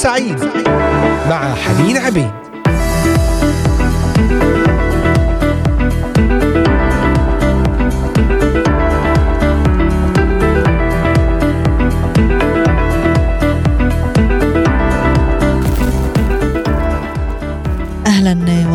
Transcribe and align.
سعيد 0.00 0.44
مع 1.28 1.54
حنين 1.54 1.96
عبيد. 1.96 2.39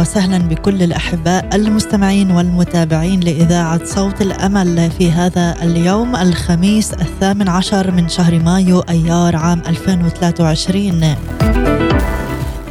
وسهلا 0.06 0.38
بكل 0.38 0.84
الأحباء 0.84 1.56
المستمعين 1.56 2.32
والمتابعين 2.32 3.20
لإذاعة 3.20 3.86
صوت 3.86 4.22
الأمل 4.22 4.92
في 4.92 5.12
هذا 5.12 5.56
اليوم 5.62 6.16
الخميس 6.16 6.94
الثامن 6.94 7.50
عشر 7.50 7.92
من 7.92 8.10
شهر 8.10 8.40
مايو 8.40 8.80
أيار 8.80 9.36
عام 9.36 9.62
2023 9.68 11.16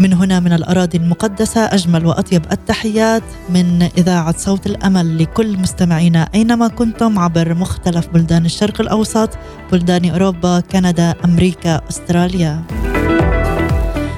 من 0.01 0.13
هنا 0.13 0.41
من 0.41 0.53
الأراضي 0.53 0.99
المقدسة 0.99 1.61
أجمل 1.61 2.07
وأطيب 2.07 2.43
التحيات 2.53 3.23
من 3.51 3.83
إذاعة 3.83 4.35
صوت 4.39 4.67
الأمل 4.67 5.23
لكل 5.23 5.59
مستمعينا 5.59 6.29
أينما 6.35 6.69
كنتم 6.69 7.19
عبر 7.19 7.55
مختلف 7.55 8.09
بلدان 8.09 8.45
الشرق 8.45 8.81
الأوسط 8.81 9.31
بلدان 9.73 10.11
أوروبا 10.11 10.61
كندا 10.61 11.15
أمريكا 11.25 11.81
أستراليا. 11.91 12.63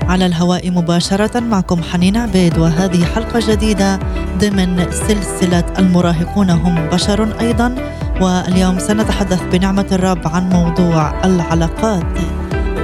على 0.08 0.26
الهواء 0.26 0.70
مباشرة 0.70 1.40
معكم 1.40 1.82
حنين 1.82 2.16
عبيد 2.16 2.58
وهذه 2.58 3.04
حلقة 3.04 3.40
جديدة 3.48 3.98
ضمن 4.38 4.86
سلسلة 4.90 5.64
المراهقون 5.78 6.50
هم 6.50 6.74
بشر 6.74 7.40
أيضا. 7.40 7.74
واليوم 8.20 8.78
سنتحدث 8.78 9.42
بنعمة 9.42 9.86
الرب 9.92 10.28
عن 10.28 10.48
موضوع 10.48 11.24
العلاقات 11.24 12.18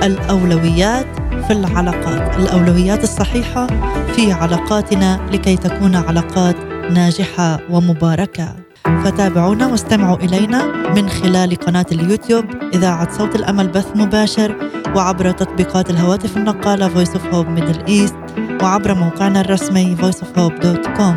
الأولويات 0.03 1.07
في 1.47 1.53
العلاقات. 1.53 2.37
الأولويات 2.37 3.05
الصحيحة 3.05 3.67
في 4.15 4.33
علاقاتنا 4.33 5.21
لكي 5.33 5.57
تكون 5.57 5.97
علاقات 5.97 6.57
ناجحة 6.91 7.61
ومباركة. 7.71 8.62
فتابعونا 8.85 9.67
واستمعوا 9.67 10.17
إلينا 10.17 10.67
من 10.95 11.09
خلال 11.09 11.57
قناة 11.57 11.87
اليوتيوب 11.93 12.45
إذاعة 12.75 13.19
صوت 13.19 13.37
الأمل 13.37 13.69
بث 13.69 13.87
مباشر 13.97 14.57
وعبر 14.97 15.31
تطبيقات 15.31 15.91
الهواتف 15.91 16.37
النقالة 16.37 16.89
Voice 16.89 17.09
of 17.09 17.23
Hope 17.33 17.59
Middle 17.59 17.89
East 17.89 18.15
وعبر 18.63 18.95
موقعنا 18.95 19.41
الرسمي 19.41 19.97
voiceofhope.com 19.97 21.15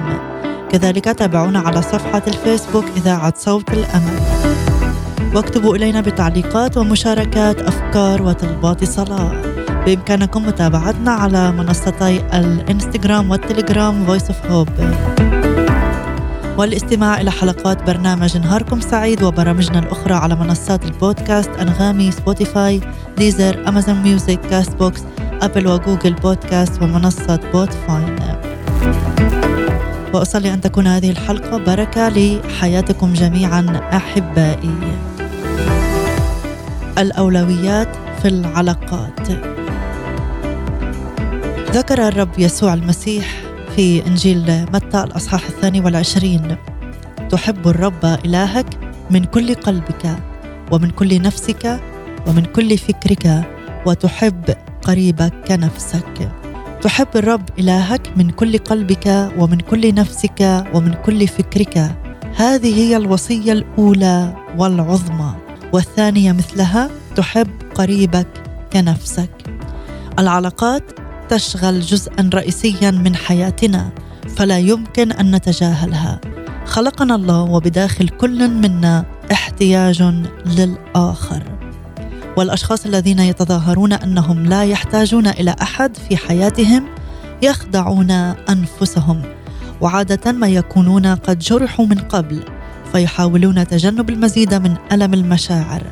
كذلك 0.71 1.05
تابعونا 1.05 1.59
على 1.59 1.81
صفحة 1.81 2.21
الفيسبوك 2.27 2.85
إذاعة 2.97 3.33
صوت 3.37 3.73
الأمل. 3.73 4.19
واكتبوا 5.35 5.75
إلينا 5.75 6.01
بتعليقات 6.01 6.77
ومشاركات 6.77 7.61
أفكار 7.61 8.21
وطلبات 8.21 8.83
صلاة 8.83 9.31
بإمكانكم 9.85 10.45
متابعتنا 10.47 11.11
على 11.11 11.51
منصتي 11.51 12.23
الإنستغرام 12.33 13.31
والتليجرام 13.31 14.07
Voice 14.07 14.27
of 14.27 14.51
Hope. 14.51 15.44
والاستماع 16.57 17.21
إلى 17.21 17.31
حلقات 17.31 17.83
برنامج 17.83 18.37
نهاركم 18.37 18.81
سعيد 18.81 19.23
وبرامجنا 19.23 19.79
الأخرى 19.79 20.13
على 20.13 20.35
منصات 20.35 20.85
البودكاست 20.85 21.49
أنغامي 21.49 22.11
سبوتيفاي 22.11 22.81
ديزر 23.17 23.67
أمازون 23.67 23.95
ميوزك 23.95 24.39
كاست 24.41 24.75
بوكس 24.75 25.01
أبل 25.41 25.67
وجوجل 25.67 26.13
بودكاست 26.13 26.81
ومنصة 26.81 27.39
بودفاين. 27.53 28.15
وأصلي 30.13 30.53
أن 30.53 30.61
تكون 30.61 30.87
هذه 30.87 31.09
الحلقة 31.11 31.57
بركة 31.57 32.09
لحياتكم 32.09 33.13
جميعا 33.13 33.89
أحبائي. 33.93 34.97
الأولويات 36.97 37.89
في 38.21 38.27
العلاقات. 38.27 39.29
ذكر 41.71 42.07
الرب 42.07 42.39
يسوع 42.39 42.73
المسيح 42.73 43.44
في 43.75 44.07
إنجيل 44.07 44.65
متى 44.73 45.03
الأصحاح 45.03 45.45
الثاني 45.45 45.81
والعشرين. 45.81 46.55
تحب 47.29 47.67
الرب 47.67 48.05
إلهك 48.25 48.65
من 49.11 49.23
كل 49.23 49.55
قلبك 49.55 50.15
ومن 50.71 50.89
كل 50.89 51.21
نفسك 51.21 51.79
ومن 52.27 52.45
كل 52.45 52.77
فكرك 52.77 53.43
وتحب 53.85 54.43
قريبك 54.81 55.33
كنفسك 55.47 56.31
تحب 56.81 57.07
الرب 57.15 57.49
إلهك 57.59 58.01
من 58.17 58.29
كل 58.29 58.57
قلبك 58.57 59.31
ومن 59.37 59.59
كل 59.59 59.93
نفسك 59.93 60.63
ومن 60.73 60.93
كل 60.93 61.27
فكرك. 61.27 61.91
هذه 62.35 62.79
هي 62.79 62.97
الوصية 62.97 63.51
الأولى 63.53 64.35
والعظمى 64.57 65.33
والثانية 65.73 66.31
مثلها 66.31 66.89
تحب 67.15 67.47
قريبك 67.75 68.27
كنفسك 68.73 69.31
العلاقات 70.19 70.83
تشغل 71.29 71.81
جزءا 71.81 72.29
رئيسيا 72.33 72.91
من 72.91 73.15
حياتنا 73.15 73.89
فلا 74.35 74.57
يمكن 74.57 75.11
أن 75.11 75.35
نتجاهلها. 75.35 76.21
خلقنا 76.65 77.15
الله 77.15 77.41
وبداخل 77.41 78.09
كل 78.09 78.47
منا 78.47 79.05
احتياج 79.31 80.01
للآخر. 80.45 81.43
والأشخاص 82.37 82.85
الذين 82.85 83.19
يتظاهرون 83.19 83.93
أنهم 83.93 84.45
لا 84.45 84.63
يحتاجون 84.63 85.27
إلى 85.27 85.55
أحد 85.61 85.97
في 86.09 86.17
حياتهم 86.17 86.85
يخدعون 87.41 88.11
أنفسهم. 88.49 89.21
وعادة 89.81 90.31
ما 90.31 90.47
يكونون 90.47 91.05
قد 91.05 91.39
جرحوا 91.39 91.85
من 91.85 91.97
قبل 91.97 92.43
فيحاولون 92.91 93.67
تجنب 93.67 94.09
المزيد 94.09 94.53
من 94.53 94.75
ألم 94.91 95.13
المشاعر. 95.13 95.83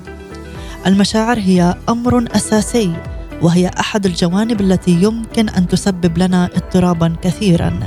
المشاعر 0.88 1.40
هي 1.40 1.76
أمر 1.90 2.26
أساسي 2.36 2.94
وهي 3.44 3.72
أحد 3.80 4.06
الجوانب 4.06 4.62
التي 4.62 4.92
يمكن 4.92 5.50
أن 5.50 5.68
تسبب 5.68 6.18
لنا 6.18 6.46
اضطرابا 6.46 7.16
كثيرا. 7.22 7.80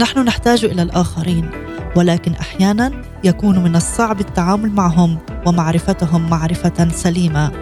نحن 0.00 0.18
نحتاج 0.18 0.64
إلى 0.64 0.82
الآخرين 0.82 1.50
ولكن 1.96 2.32
أحيانا 2.32 2.92
يكون 3.24 3.58
من 3.58 3.76
الصعب 3.76 4.20
التعامل 4.20 4.70
معهم 4.72 5.18
ومعرفتهم 5.46 6.30
معرفة 6.30 6.88
سليمة. 6.88 7.52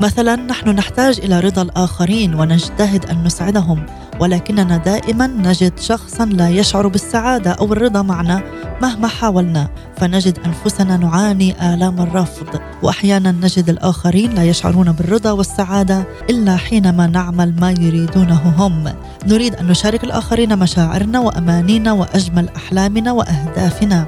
مثلا 0.00 0.36
نحن 0.36 0.68
نحتاج 0.68 1.20
إلى 1.20 1.40
رضا 1.40 1.62
الآخرين 1.62 2.34
ونجتهد 2.34 3.06
أن 3.06 3.24
نسعدهم 3.24 3.86
ولكننا 4.20 4.76
دائما 4.76 5.26
نجد 5.26 5.78
شخصا 5.78 6.24
لا 6.24 6.48
يشعر 6.48 6.86
بالسعادة 6.88 7.50
أو 7.50 7.72
الرضا 7.72 8.02
معنا 8.02 8.42
مهما 8.82 9.08
حاولنا 9.08 9.68
فنجد 9.96 10.38
أنفسنا 10.46 10.96
نعاني 10.96 11.74
آلام 11.74 12.00
الرفض. 12.00 12.60
واحيانا 12.82 13.32
نجد 13.32 13.68
الآخرين 13.68 14.34
لا 14.34 14.44
يشعرون 14.44 14.92
بالرضا 14.92 15.30
والسعادة 15.30 16.04
إلا 16.30 16.56
حينما 16.56 17.06
نعمل 17.06 17.54
ما 17.60 17.70
يريدونه 17.70 18.54
هم. 18.58 18.92
نريد 19.26 19.54
أن 19.54 19.66
نشارك 19.66 20.04
الآخرين 20.04 20.58
مشاعرنا 20.58 21.20
وأمانينا 21.20 21.92
وأجمل 21.92 22.48
أحلامنا 22.56 23.12
وأهدافنا. 23.12 24.06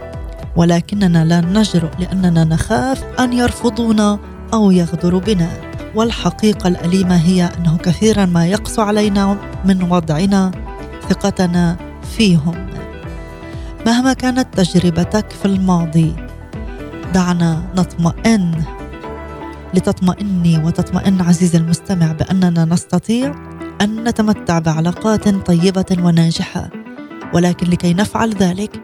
ولكننا 0.56 1.24
لا 1.24 1.40
نجرؤ 1.40 1.90
لأننا 1.98 2.44
نخاف 2.44 3.04
أن 3.20 3.32
يرفضونا 3.32 4.18
أو 4.54 4.70
يغدروا 4.70 5.20
بنا. 5.20 5.48
والحقيقة 5.94 6.68
الأليمة 6.68 7.16
هي 7.16 7.50
أنه 7.58 7.76
كثيرا 7.76 8.24
ما 8.24 8.46
يقسو 8.46 8.82
علينا 8.82 9.36
من 9.64 9.82
وضعنا 9.82 10.50
ثقتنا 11.08 11.76
فيهم. 12.16 12.66
مهما 13.86 14.12
كانت 14.12 14.48
تجربتك 14.54 15.30
في 15.30 15.44
الماضي 15.44 16.16
دعنا 17.14 17.62
نطمئن 17.76 18.64
لتطمئني 19.74 20.58
وتطمئن 20.64 21.20
عزيزي 21.20 21.58
المستمع 21.58 22.12
بأننا 22.12 22.64
نستطيع 22.64 23.34
أن 23.80 24.04
نتمتع 24.04 24.58
بعلاقات 24.58 25.28
طيبة 25.28 25.96
وناجحة. 26.00 26.70
ولكن 27.34 27.66
لكي 27.70 27.94
نفعل 27.94 28.30
ذلك 28.30 28.82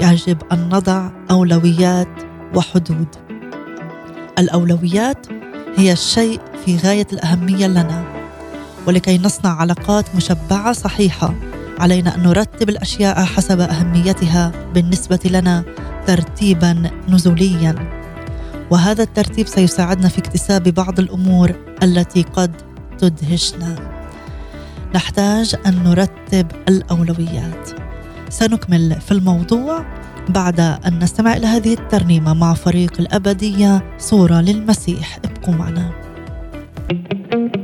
يجب 0.00 0.38
أن 0.52 0.68
نضع 0.68 1.10
أولويات 1.30 2.08
وحدود. 2.54 3.08
الأولويات 4.38 5.26
هي 5.76 5.92
الشيء 5.92 6.40
في 6.64 6.76
غاية 6.76 7.06
الأهمية 7.12 7.66
لنا 7.66 8.04
ولكي 8.86 9.18
نصنع 9.18 9.60
علاقات 9.60 10.14
مشبعة 10.16 10.72
صحيحة. 10.72 11.34
علينا 11.78 12.14
أن 12.14 12.22
نرتب 12.22 12.68
الأشياء 12.68 13.24
حسب 13.24 13.60
أهميتها 13.60 14.52
بالنسبة 14.74 15.20
لنا 15.24 15.64
ترتيبا 16.06 16.90
نزوليا. 17.08 17.74
وهذا 18.70 19.02
الترتيب 19.02 19.46
سيساعدنا 19.46 20.08
في 20.08 20.18
اكتساب 20.18 20.62
بعض 20.62 20.98
الأمور 20.98 21.52
التي 21.82 22.22
قد 22.22 22.52
تدهشنا. 22.98 23.76
نحتاج 24.94 25.54
أن 25.66 25.84
نرتب 25.84 26.46
الأولويات. 26.68 27.70
سنكمل 28.30 29.00
في 29.00 29.12
الموضوع. 29.12 29.99
بعد 30.32 30.60
أن 30.60 30.98
نستمع 30.98 31.36
إلى 31.36 31.46
هذه 31.46 31.74
الترنيمة 31.74 32.34
مع 32.34 32.54
فريق 32.54 33.00
الأبدية 33.00 33.96
صورة 33.98 34.40
للمسيح. 34.40 35.18
ابقوا 35.24 35.54
معنا. 35.54 35.90
للمسيح 36.90 37.59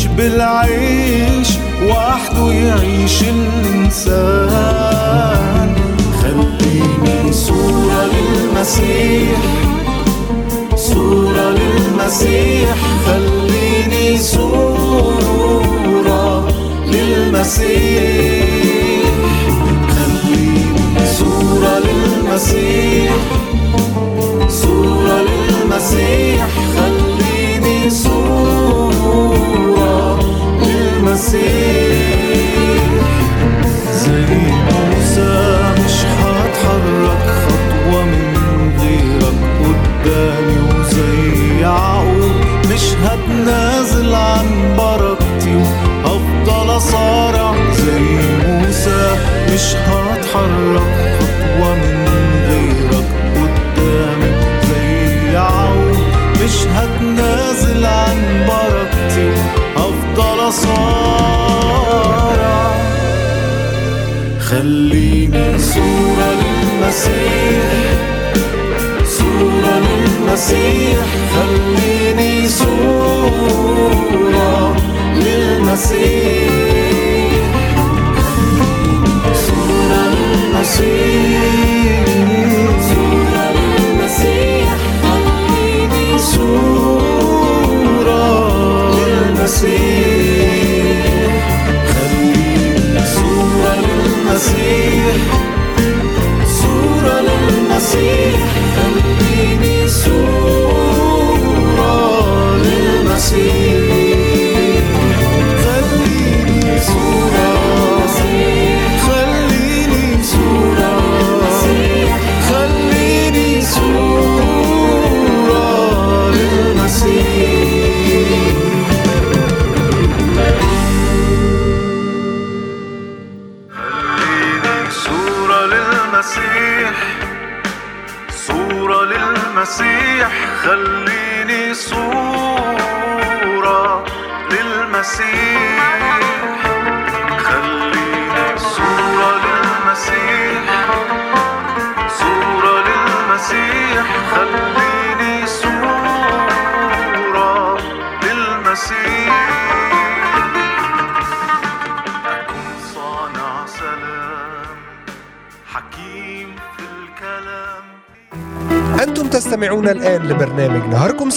مش 0.00 0.06
بالعيش 0.06 1.48
وحده 1.82 2.52
يعيش 2.52 3.22
الإنسان. 3.22 4.50
خليني 6.22 7.32
صورة 7.32 8.04
للمسيح 8.12 9.40
صورة 10.76 11.50
للمسيح. 11.50 12.76
خليني 13.06 14.18
صورة 14.18 15.44
للمسيح. 16.86 18.44
خليني 19.96 21.06
صورة 21.18 21.74
للمسيح 21.84 23.14
صورة 24.48 25.16
للمسيح. 25.28 26.46
خليني 26.76 27.90
صورة 27.90 28.59
زي 33.90 34.42
موسى 34.70 35.58
مش 35.84 35.96
هتحرك 36.20 37.24
خطوة 37.46 38.04
من 38.04 38.72
غيرك 38.80 39.38
قدامي 39.60 40.58
وزي 40.70 41.60
يعقوب 41.60 42.32
مش 42.72 42.84
هتنازل 43.04 44.14
عن 44.14 44.46
بركتي 44.78 45.56
وهفضل 45.56 46.76
أصارع 46.76 47.54
زي 47.72 48.00
موسى 48.48 49.16
مش 49.54 49.74
هتحرك 49.74 51.16
خطوة 51.20 51.74
من 51.74 52.06
غيرك 52.48 53.08
قدامي 53.36 54.30
زي 54.70 55.32
يعقوب 55.32 55.96
مش 56.44 56.56
هتنازل 56.74 57.86
عن 57.86 58.46
بركتي 58.48 58.99
أصارع 60.64 62.40
خليني 64.40 65.58
صورة 65.58 66.30
للمسيح. 66.40 67.96
صورة 69.04 69.74
للمسيح. 69.80 70.98
خليني 71.34 72.48
صورة 72.48 73.56
للمسيح. 75.16 76.50
صورة 79.46 80.02
للمسيح 80.12 81.40
صورة 82.90 83.44
للمسيح 83.56 84.68
خليني 85.02 86.08
صورة 86.18 87.00
للمسيح. 88.96 90.29
للمسيح 94.30 95.16
صورة 96.46 97.20
للمسيح 97.20 98.59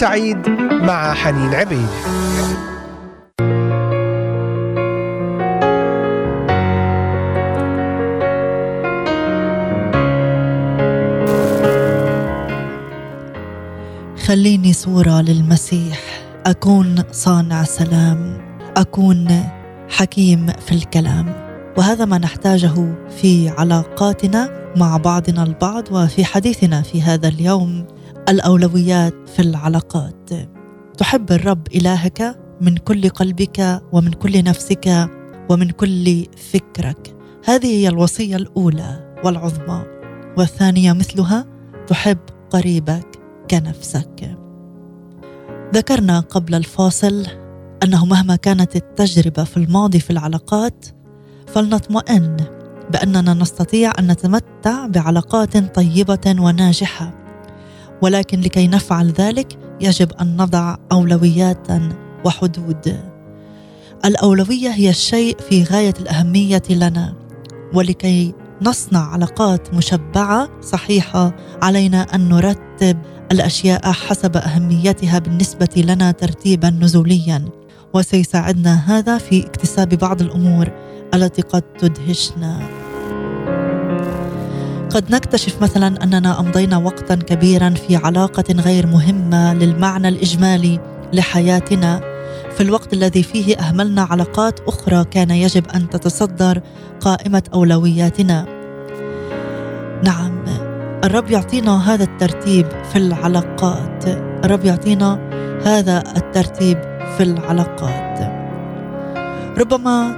سعيد 0.03 0.49
مع 0.71 1.13
حنين 1.13 1.53
عبيد. 1.53 1.87
خليني 14.27 14.73
صورة 14.73 15.21
للمسيح. 15.21 15.99
أكون 16.45 17.03
صانع 17.11 17.63
سلام. 17.63 18.37
أكون 18.77 19.43
حكيم 19.89 20.47
في 20.47 20.71
الكلام. 20.71 21.33
وهذا 21.77 22.05
ما 22.05 22.17
نحتاجه 22.17 22.95
في 23.21 23.49
علاقاتنا 23.49 24.49
مع 24.77 24.97
بعضنا 24.97 25.43
البعض 25.43 25.91
وفي 25.91 26.25
حديثنا 26.25 26.81
في 26.81 27.01
هذا 27.01 27.27
اليوم. 27.27 27.85
الأولويات 28.29 29.22
في 29.33 29.41
العلاقات. 29.41 30.29
تحب 30.97 31.31
الرب 31.31 31.67
إلهك 31.75 32.39
من 32.61 32.77
كل 32.77 33.09
قلبك 33.09 33.81
ومن 33.91 34.13
كل 34.13 34.43
نفسك 34.43 35.09
ومن 35.49 35.69
كل 35.69 36.25
فكرك. 36.53 37.15
هذه 37.45 37.65
هي 37.65 37.87
الوصية 37.87 38.35
الأولى 38.35 39.15
والعظمى. 39.23 39.83
والثانية 40.37 40.93
مثلها 40.93 41.45
تحب 41.87 42.17
قريبك 42.49 43.19
كنفسك. 43.51 44.37
ذكرنا 45.73 46.19
قبل 46.19 46.55
الفاصل 46.55 47.25
أنه 47.83 48.05
مهما 48.05 48.35
كانت 48.35 48.75
التجربة 48.75 49.43
في 49.43 49.57
الماضي 49.57 49.99
في 49.99 50.09
العلاقات 50.09 50.85
فلنطمئن 51.47 52.37
بأننا 52.91 53.33
نستطيع 53.33 53.91
أن 53.99 54.11
نتمتع 54.11 54.87
بعلاقات 54.87 55.57
طيبة 55.57 56.35
وناجحة. 56.39 57.22
ولكن 58.03 58.41
لكي 58.41 58.67
نفعل 58.67 59.11
ذلك 59.11 59.57
يجب 59.81 60.11
أن 60.21 60.37
نضع 60.37 60.75
أولويات 60.91 61.67
وحدود. 62.25 62.99
الأولوية 64.05 64.69
هي 64.69 64.89
الشيء 64.89 65.37
في 65.49 65.63
غاية 65.63 65.93
الأهمية 65.99 66.61
لنا 66.69 67.13
ولكي 67.73 68.33
نصنع 68.61 69.11
علاقات 69.11 69.73
مشبعة 69.73 70.61
صحيحة 70.61 71.35
علينا 71.61 72.01
أن 72.15 72.29
نرتب 72.29 72.97
الأشياء 73.31 73.91
حسب 73.91 74.37
أهميتها 74.37 75.19
بالنسبة 75.19 75.83
لنا 75.87 76.11
ترتيبا 76.11 76.69
نزوليا. 76.69 77.45
وسيساعدنا 77.93 78.97
هذا 78.97 79.17
في 79.17 79.45
اكتساب 79.45 79.89
بعض 79.89 80.21
الأمور 80.21 80.71
التي 81.13 81.41
قد 81.41 81.61
تدهشنا. 81.61 82.82
قد 84.93 85.11
نكتشف 85.11 85.61
مثلا 85.61 86.03
أننا 86.03 86.39
أمضينا 86.39 86.77
وقتا 86.77 87.15
كبيرا 87.15 87.69
في 87.69 87.95
علاقة 87.95 88.43
غير 88.51 88.87
مهمة 88.87 89.53
للمعنى 89.53 90.07
الإجمالي 90.07 90.79
لحياتنا. 91.13 92.01
في 92.51 92.63
الوقت 92.63 92.93
الذي 92.93 93.23
فيه 93.23 93.57
أهملنا 93.57 94.01
علاقات 94.01 94.59
أخرى 94.59 95.03
كان 95.03 95.31
يجب 95.31 95.67
أن 95.75 95.89
تتصدر 95.89 96.61
قائمة 96.99 97.43
أولوياتنا. 97.53 98.45
نعم 100.03 100.43
الرب 101.03 101.31
يعطينا 101.31 101.93
هذا 101.93 102.03
الترتيب 102.03 102.67
في 102.91 102.95
العلاقات. 102.95 104.05
الرب 104.45 104.65
يعطينا 104.65 105.19
هذا 105.65 106.03
الترتيب 106.17 106.77
في 107.17 107.23
العلاقات. 107.23 108.19
ربما 109.57 110.15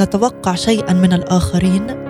نتوقع 0.00 0.54
شيئا 0.54 0.92
من 0.92 1.12
الآخرين 1.12 2.03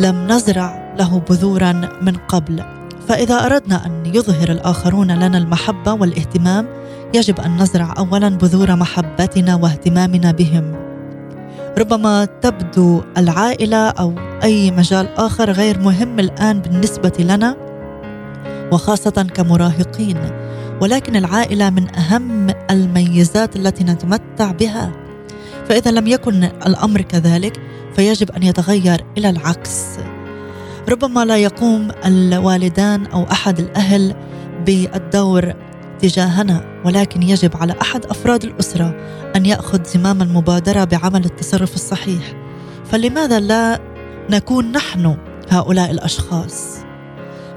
لم 0.00 0.26
نزرع 0.26 0.94
له 0.98 1.22
بذورا 1.30 1.72
من 2.02 2.16
قبل. 2.16 2.64
فإذا 3.08 3.34
أردنا 3.34 3.86
أن 3.86 4.06
يظهر 4.06 4.50
الآخرون 4.50 5.10
لنا 5.10 5.38
المحبة 5.38 5.92
والاهتمام 5.92 6.66
يجب 7.14 7.40
أن 7.40 7.56
نزرع 7.56 7.94
اولا 7.98 8.28
بذور 8.28 8.76
محبتنا 8.76 9.54
واهتمامنا 9.54 10.32
بهم. 10.32 10.74
ربما 11.78 12.24
تبدو 12.24 13.02
العائلة 13.18 13.88
أو 13.88 14.12
أي 14.42 14.70
مجال 14.70 15.08
آخر 15.16 15.50
غير 15.50 15.78
مهم 15.78 16.18
الآن 16.20 16.60
بالنسبة 16.60 17.12
لنا 17.18 17.56
وخاصة 18.72 19.26
كمراهقين 19.34 20.18
ولكن 20.80 21.16
العائلة 21.16 21.70
من 21.70 21.96
أهم 21.96 22.50
الميزات 22.70 23.56
التي 23.56 23.84
نتمتع 23.84 24.52
بها. 24.52 24.92
فإذا 25.68 25.90
لم 25.90 26.06
يكن 26.06 26.44
الأمر 26.44 27.00
كذلك 27.00 27.60
فيجب 27.96 28.30
أن 28.30 28.42
يتغير 28.42 29.04
إلى 29.18 29.30
العكس. 29.30 29.98
ربما 30.88 31.24
لا 31.24 31.36
يقوم 31.36 31.88
الوالدان 32.06 33.06
أو 33.06 33.22
أحد 33.22 33.58
الأهل 33.58 34.14
بالدور 34.66 35.54
تجاهنا 35.98 36.82
ولكن 36.84 37.22
يجب 37.22 37.56
على 37.56 37.74
أحد 37.82 38.06
أفراد 38.06 38.44
الأسرة 38.44 38.94
أن 39.36 39.46
يأخذ 39.46 39.84
زمام 39.84 40.22
المبادرة 40.22 40.84
بعمل 40.84 41.24
التصرف 41.24 41.74
الصحيح. 41.74 42.32
فلماذا 42.84 43.40
لا 43.40 43.80
نكون 44.30 44.72
نحن 44.72 45.16
هؤلاء 45.50 45.90
الأشخاص؟ 45.90 46.78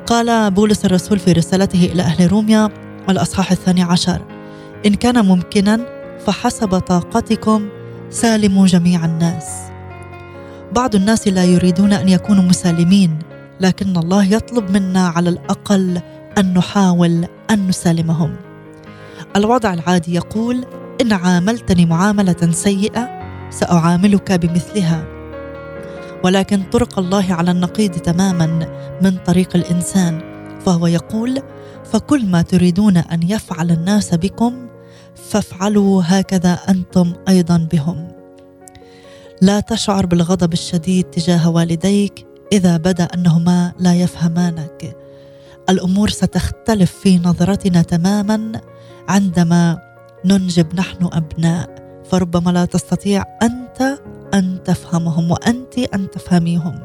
قال 0.06 0.52
بولس 0.52 0.86
الرسول 0.86 1.20
في 1.20 1.32
رسالته 1.32 1.86
إلى 1.86 2.02
أهل 2.02 2.32
روميا 2.32 2.70
الاصحاح 3.10 3.52
الثاني 3.52 3.84
عشر 3.84 4.22
إن 4.86 4.94
كان 4.94 5.26
ممكنا 5.26 5.80
فحسب 6.26 6.80
طاقتكم 6.80 7.70
سالموا 8.10 8.68
جميع 8.68 9.06
الناس. 9.06 9.67
بعض 10.76 10.96
الناس 10.96 11.28
لا 11.28 11.44
يريدون 11.44 11.94
أن 11.94 12.10
يكونوا 12.10 12.44
مسالمين 12.44 13.20
لكن 13.62 13.98
الله 13.98 14.24
يطلب 14.24 14.72
منا 14.72 15.08
على 15.08 15.30
الأقل 15.30 16.02
أن 16.38 16.54
نحاول 16.54 17.26
أن 17.52 17.68
نسالمهم. 17.68 18.36
الوضع 19.36 19.74
العادي 19.74 20.16
يقول 20.16 20.66
إن 21.02 21.14
عاملتني 21.14 21.86
معاملة 21.86 22.52
سيئة 22.52 23.10
سأعاملك 23.50 24.32
بمثلها. 24.32 25.06
ولكن 26.24 26.64
طرق 26.72 27.00
الله 27.00 27.34
على 27.34 27.52
النقيض 27.52 27.92
تماما 27.92 28.68
من 29.02 29.18
طريق 29.26 29.56
الإنسان 29.56 30.22
فهو 30.66 30.88
يقول 30.88 31.42
فكل 31.92 32.26
ما 32.26 32.42
تريدون 32.42 32.98
أن 32.98 33.24
يفعل 33.24 33.72
الناس 33.72 34.16
بكم 34.16 34.68
فافعلوا 35.16 36.04
هكذا 36.06 36.54
أنتم 36.70 37.14
أيضا 37.30 37.68
بهم. 37.72 38.17
لا 39.42 39.60
تشعر 39.60 40.06
بالغضب 40.06 40.54
الشديد 40.54 41.04
تجاه 41.04 41.50
والديك 41.50 42.26
إذا 42.54 42.78
بدا 42.78 43.04
أنهما 43.04 43.74
لا 43.80 43.96
يفهمانك. 43.96 44.98
الأمور 45.70 46.10
ستختلف 46.10 46.92
في 46.92 47.20
نظرتنا 47.20 47.82
تماما 47.82 48.62
عندما 49.08 49.78
ننجب 50.26 50.76
نحن 50.76 51.10
أبناء. 51.14 51.76
فربما 52.12 52.52
لا 52.52 52.66
تستطيع 52.66 53.24
أنت 53.44 54.00
أن 54.34 54.60
تفهمهم 54.66 55.32
وأنت 55.32 55.78
أن 55.78 56.10
تفهميهم. 56.10 56.80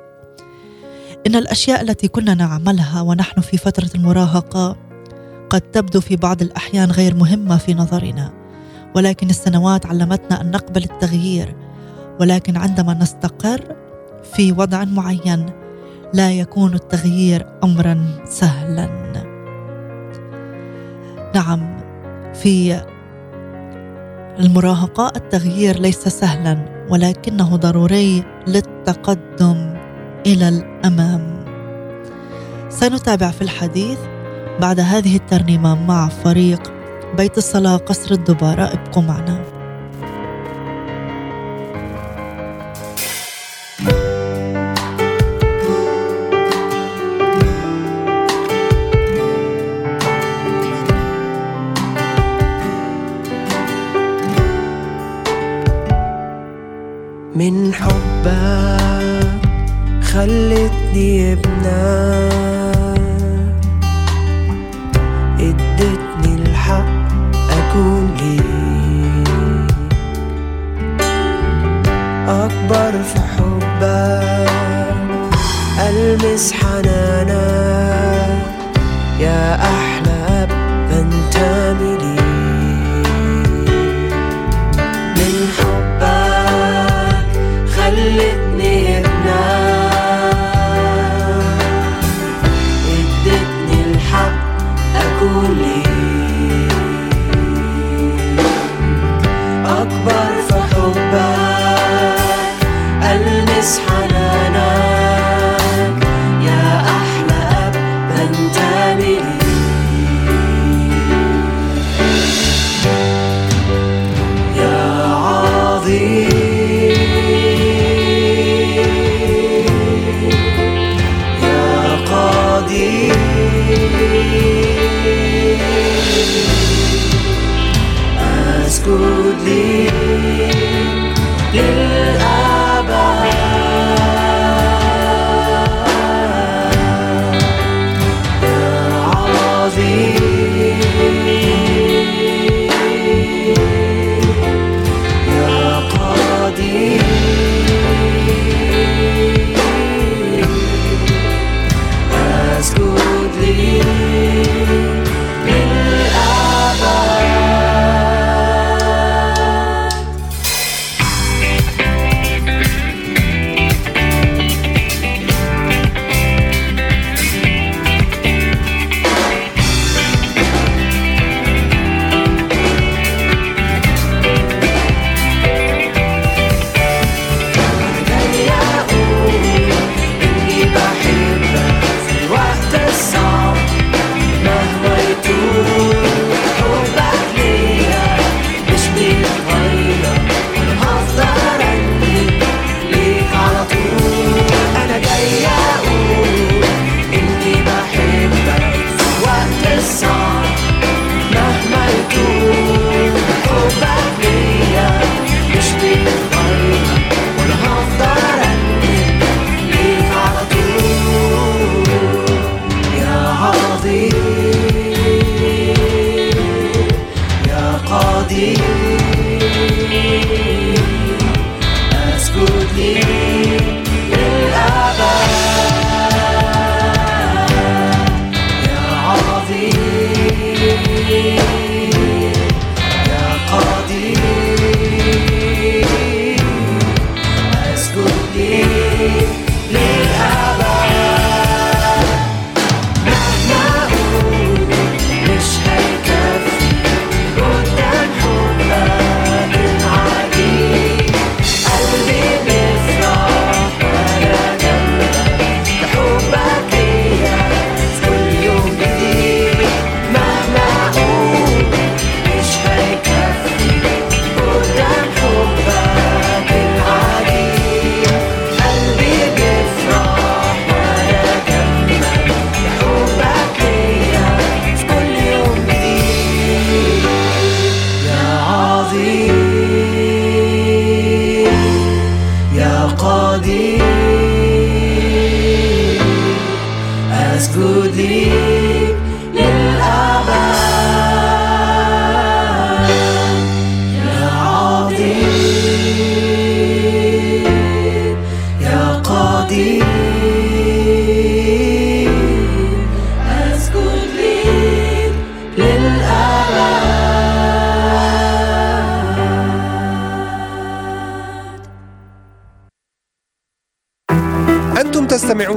إن 1.27 1.37
الأشياء 1.37 1.83
التي 1.83 2.09
كنا 2.09 2.35
نعملها 2.35 3.01
ونحن 3.01 3.41
في 3.41 3.57
فترة 3.57 3.91
المراهقة 3.95 4.77
قد 5.51 5.61
تبدو 5.61 6.01
في 6.01 6.17
بعض 6.17 6.43
الأحيان 6.43 6.91
غير 6.91 7.15
مهمة 7.15 7.57
في 7.57 7.75
نظرنا. 7.75 8.33
ولكن 8.95 9.31
السنوات 9.31 9.87
علمتنا 9.87 10.41
أن 10.41 10.51
نقبل 10.51 10.85
التغيير. 10.85 11.62
ولكن 12.21 12.57
عندما 12.57 12.95
نستقر 12.95 13.77
في 14.33 14.53
وضع 14.53 14.85
معين 14.85 15.47
لا 16.15 16.33
يكون 16.33 16.75
التغيير 16.75 17.47
امرا 17.65 18.05
سهلا. 18.25 19.03
نعم 21.35 21.77
في 22.35 22.81
المراهقة 24.39 25.13
التغيير 25.17 25.79
ليس 25.79 26.09
سهلا 26.09 26.87
ولكنه 26.91 27.57
ضروري 27.57 28.25
للتقدم 28.47 29.75
إلى 30.27 30.49
الأمام. 30.49 31.45
سنتابع 32.69 33.31
في 33.31 33.43
الحديث 33.43 33.99
بعد 34.61 34.81
هذه 34.81 35.17
الترنيمة 35.17 35.75
مع 35.75 36.09
فريق 36.09 36.73
بيت 37.17 37.39
الصلاة 37.39 37.77
قصر 37.77 38.15
الدباره 38.15 38.63
ابقوا 38.63 39.03
معنا. 39.03 39.52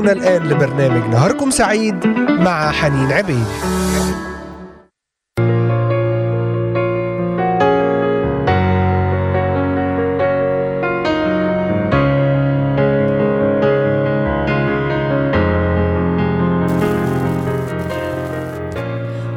تستمعون 0.06 0.10
الآن 0.10 0.50
لبرنامج 0.50 1.10
نهاركم 1.10 1.50
سعيد 1.50 2.08
مع 2.30 2.72
حنين 2.72 3.12
عبيد. 3.12 3.46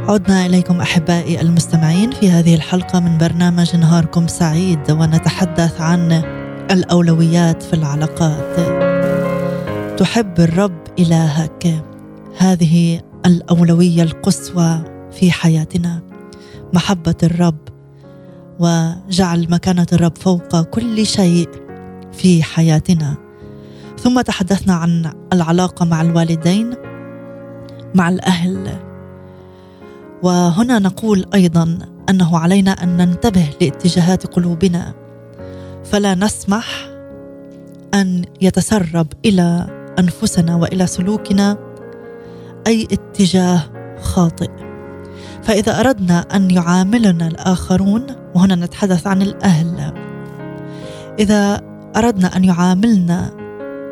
عدنا 0.08 0.46
إليكم 0.46 0.80
أحبائي 0.80 1.40
المستمعين 1.40 2.10
في 2.10 2.30
هذه 2.30 2.54
الحلقة 2.54 3.00
من 3.00 3.18
برنامج 3.18 3.76
نهاركم 3.76 4.26
سعيد 4.26 4.90
ونتحدث 4.90 5.80
عن 5.80 6.22
الأولويات 6.70 7.62
في 7.62 7.74
العلاقات. 7.74 8.87
تحب 9.98 10.40
الرب 10.40 10.78
إلهك. 10.98 11.84
هذه 12.38 13.00
الأولوية 13.26 14.02
القصوى 14.02 14.84
في 15.12 15.30
حياتنا. 15.30 16.02
محبة 16.72 17.14
الرب 17.22 17.58
وجعل 18.58 19.46
مكانة 19.50 19.86
الرب 19.92 20.18
فوق 20.18 20.62
كل 20.62 21.06
شيء 21.06 21.48
في 22.12 22.42
حياتنا. 22.42 23.16
ثم 24.00 24.20
تحدثنا 24.20 24.74
عن 24.74 25.12
العلاقة 25.32 25.84
مع 25.84 26.00
الوالدين 26.00 26.74
مع 27.94 28.08
الأهل. 28.08 28.76
وهنا 30.22 30.78
نقول 30.78 31.26
أيضا 31.34 31.78
أنه 32.10 32.38
علينا 32.38 32.70
أن 32.70 32.96
ننتبه 32.96 33.46
لاتجاهات 33.60 34.26
قلوبنا. 34.26 34.94
فلا 35.84 36.14
نسمح 36.14 36.88
أن 37.94 38.24
يتسرب 38.40 39.06
إلى 39.24 39.77
أنفسنا 39.98 40.56
وإلى 40.56 40.86
سلوكنا 40.86 41.56
أي 42.66 42.88
اتجاه 42.92 43.60
خاطئ. 44.00 44.50
فإذا 45.42 45.80
أردنا 45.80 46.20
أن 46.34 46.50
يعاملنا 46.50 47.26
الآخرون 47.26 48.06
وهنا 48.34 48.54
نتحدث 48.54 49.06
عن 49.06 49.22
الأهل. 49.22 49.92
إذا 51.18 51.60
أردنا 51.96 52.36
أن 52.36 52.44
يعاملنا 52.44 53.30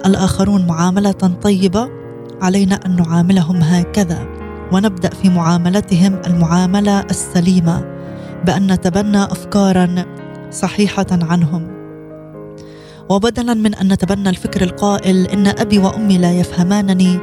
الآخرون 0.07 0.67
معاملة 0.67 1.11
طيبة 1.43 1.89
علينا 2.43 2.81
أن 2.87 2.97
نعاملهم 2.97 3.57
هكذا 3.57 4.27
ونبدأ 4.73 5.11
في 5.11 5.29
معاملتهم 5.29 6.21
المعاملة 6.27 7.01
السليمة 7.01 7.85
بأن 8.45 8.73
نتبنى 8.73 9.25
افكارا 9.25 10.05
صحيحة 10.51 11.07
عنهم. 11.13 11.76
وبدلا 13.09 13.55
من 13.55 13.75
أن 13.75 13.93
نتبنى 13.93 14.29
الفكر 14.29 14.63
القائل 14.63 15.27
إن 15.27 15.47
أبي 15.47 15.79
وأمي 15.79 16.19
لا 16.19 16.33
يفهمانني 16.33 17.19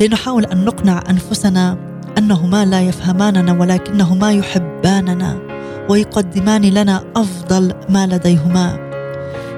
لنحاول 0.00 0.44
أن 0.44 0.64
نقنع 0.64 1.02
أنفسنا 1.10 1.78
أنهما 2.18 2.64
لا 2.64 2.80
يفهماننا 2.80 3.52
ولكنهما 3.52 4.32
يحباننا 4.32 5.38
ويقدمان 5.90 6.62
لنا 6.62 7.04
أفضل 7.16 7.72
ما 7.88 8.06
لديهما. 8.06 8.78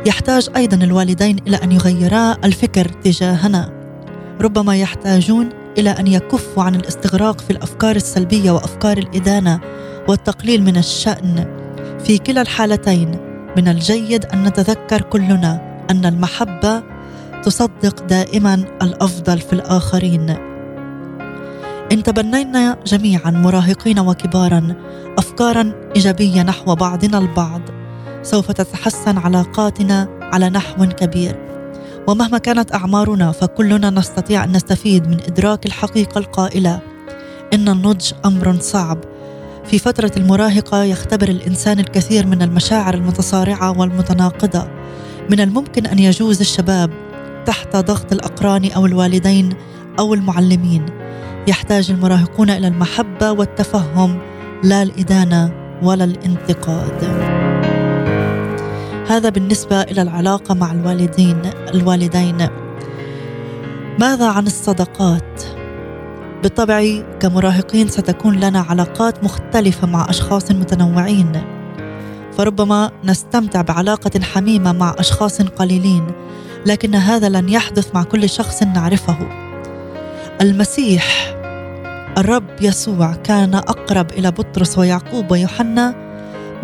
يحتاج 0.06 0.48
أيضا 0.56 0.84
الوالدين 0.84 1.36
إلى 1.46 1.56
أن 1.56 1.72
يغيرا 1.72 2.36
الفكر 2.44 2.88
تجاهنا. 2.88 3.70
ربما 4.40 4.76
يحتاجون 4.76 5.48
إلى 5.78 5.90
أن 5.90 6.06
يكفوا 6.06 6.62
عن 6.62 6.74
الاستغراق 6.74 7.40
في 7.40 7.50
الأفكار 7.50 7.96
السلبية 7.96 8.50
وأفكار 8.50 8.98
الإدانة 8.98 9.60
والتقليل 10.08 10.62
من 10.62 10.76
الشأن. 10.76 11.46
في 12.04 12.18
كلا 12.18 12.42
الحالتين 12.42 13.27
من 13.56 13.68
الجيد 13.68 14.24
أن 14.24 14.44
نتذكر 14.44 15.00
كلنا 15.00 15.84
أن 15.90 16.06
المحبة 16.06 16.82
تصدق 17.42 18.02
دائما 18.02 18.54
الأفضل 18.82 19.38
في 19.38 19.52
الآخرين. 19.52 20.30
إن 21.92 22.02
تبنينا 22.02 22.78
جميعا 22.86 23.30
مراهقين 23.30 23.98
وكبارا 23.98 24.74
افكارا 25.18 25.72
إيجابية 25.96 26.42
نحو 26.42 26.74
بعضنا 26.74 27.18
البعض 27.18 27.60
سوف 28.22 28.52
تتحسن 28.52 29.18
علاقاتنا 29.18 30.08
على 30.20 30.50
نحو 30.50 30.86
كبير. 30.86 31.36
ومهما 32.08 32.38
كانت 32.38 32.74
أعمارنا 32.74 33.32
فكلنا 33.32 33.90
نستطيع 33.90 34.44
أن 34.44 34.52
نستفيد 34.52 35.08
من 35.08 35.20
إدراك 35.20 35.66
الحقيقة 35.66 36.18
القائلة 36.18 36.80
إن 37.54 37.68
النضج 37.68 38.12
أمر 38.24 38.56
صعب 38.60 38.98
في 39.70 39.78
فترة 39.78 40.12
المراهقة 40.16 40.84
يختبر 40.84 41.28
الإنسان 41.28 41.78
الكثير 41.78 42.26
من 42.26 42.42
المشاعر 42.42 42.94
المتصارعة 42.94 43.78
والمتناقضة. 43.78 44.68
من 45.30 45.40
الممكن 45.40 45.86
أن 45.86 45.98
يجوز 45.98 46.40
الشباب 46.40 46.90
تحت 47.46 47.76
ضغط 47.76 48.12
الأقران 48.12 48.70
أو 48.70 48.86
الوالدين 48.86 49.48
أو 49.98 50.14
المعلمين. 50.14 50.86
يحتاج 51.48 51.90
المراهقون 51.90 52.50
إلى 52.50 52.68
المحبة 52.68 53.32
والتفهم 53.32 54.18
لا 54.64 54.82
الإدانة 54.82 55.52
ولا 55.82 56.04
الانتقاد. 56.04 57.04
هذا 59.08 59.28
بالنسبة 59.28 59.82
إلى 59.82 60.02
العلاقة 60.02 60.54
مع 60.54 60.72
الوالدين 60.72 61.42
الوالدين. 61.74 62.48
ماذا 64.00 64.28
عن 64.28 64.46
الصداقات 64.46 65.57
بالطبع 66.42 67.02
كمراهقين 67.20 67.88
ستكون 67.88 68.40
لنا 68.40 68.60
علاقات 68.60 69.24
مختلفة 69.24 69.86
مع 69.86 70.10
أشخاص 70.10 70.50
متنوعين. 70.50 71.42
فربما 72.32 72.90
نستمتع 73.04 73.62
بعلاقة 73.62 74.20
حميمة 74.20 74.72
مع 74.72 74.94
أشخاص 74.98 75.42
قليلين 75.42 76.06
لكن 76.66 76.94
هذا 76.94 77.28
لن 77.28 77.48
يحدث 77.48 77.94
مع 77.94 78.02
كل 78.02 78.28
شخص 78.28 78.62
نعرفه. 78.62 79.16
المسيح 80.40 81.34
الرب 82.18 82.50
يسوع 82.60 83.14
كان 83.14 83.54
أقرب 83.54 84.10
إلى 84.10 84.30
بطرس 84.30 84.78
ويعقوب 84.78 85.30
ويوحنا 85.30 85.94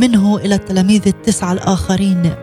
منه 0.01 0.37
إلى 0.37 0.55
التلاميذ 0.55 1.03
التسعة 1.07 1.53
الآخرين. 1.53 2.35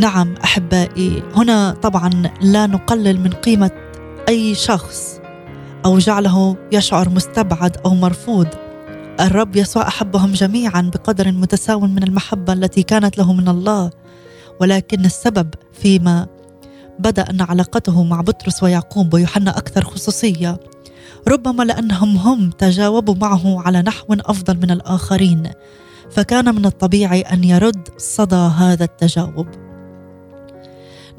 نعم 0.00 0.34
أحبائي 0.44 1.22
هنا 1.34 1.70
طبعا 1.82 2.10
لا 2.40 2.66
نقلل 2.66 3.20
من 3.20 3.30
قيمة 3.30 3.70
أي 4.28 4.54
شخص. 4.54 5.15
أو 5.86 5.98
جعله 5.98 6.56
يشعر 6.72 7.08
مستبعد 7.08 7.76
أو 7.84 7.94
مرفوض. 7.94 8.46
الرب 9.20 9.56
يسوع 9.56 9.88
أحبهم 9.88 10.32
جميعا 10.32 10.90
بقدر 10.94 11.32
متساو 11.32 11.80
من 11.80 12.02
المحبة 12.02 12.52
التي 12.52 12.82
كانت 12.82 13.18
له 13.18 13.32
من 13.32 13.48
الله 13.48 13.90
ولكن 14.60 15.04
السبب 15.04 15.54
فيما 15.72 16.26
بدأ 16.98 17.30
أن 17.30 17.40
علاقته 17.40 18.04
مع 18.04 18.20
بطرس 18.20 18.62
ويعقوب 18.62 19.14
ويوحنا 19.14 19.58
أكثر 19.58 19.84
خصوصية. 19.84 20.60
ربما 21.28 21.62
لأنهم 21.62 22.16
هم 22.16 22.50
تجاوبوا 22.50 23.14
معه 23.14 23.62
على 23.66 23.82
نحو 23.82 24.06
أفضل 24.10 24.56
من 24.56 24.70
الآخرين 24.70 25.50
فكان 26.10 26.54
من 26.54 26.66
الطبيعي 26.66 27.20
أن 27.20 27.44
يرد 27.44 27.88
صدى 27.98 28.36
هذا 28.36 28.84
التجاوب. 28.84 29.65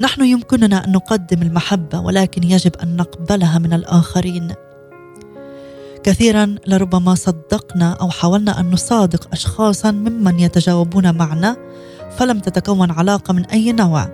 نحن 0.00 0.24
يمكننا 0.24 0.84
أن 0.84 0.92
نقدم 0.92 1.42
المحبة 1.42 2.00
ولكن 2.00 2.42
يجب 2.42 2.76
أن 2.82 2.96
نقبلها 2.96 3.58
من 3.58 3.72
الآخرين. 3.72 4.52
كثيرا 6.02 6.54
لربما 6.66 7.14
صدقنا 7.14 7.92
أو 7.92 8.10
حاولنا 8.10 8.60
أن 8.60 8.70
نصادق 8.70 9.28
اشخاصا 9.32 9.90
ممن 9.90 10.40
يتجاوبون 10.40 11.14
معنا 11.14 11.56
فلم 12.16 12.38
تتكون 12.38 12.90
علاقة 12.90 13.32
من 13.32 13.44
أي 13.44 13.72
نوع. 13.72 14.08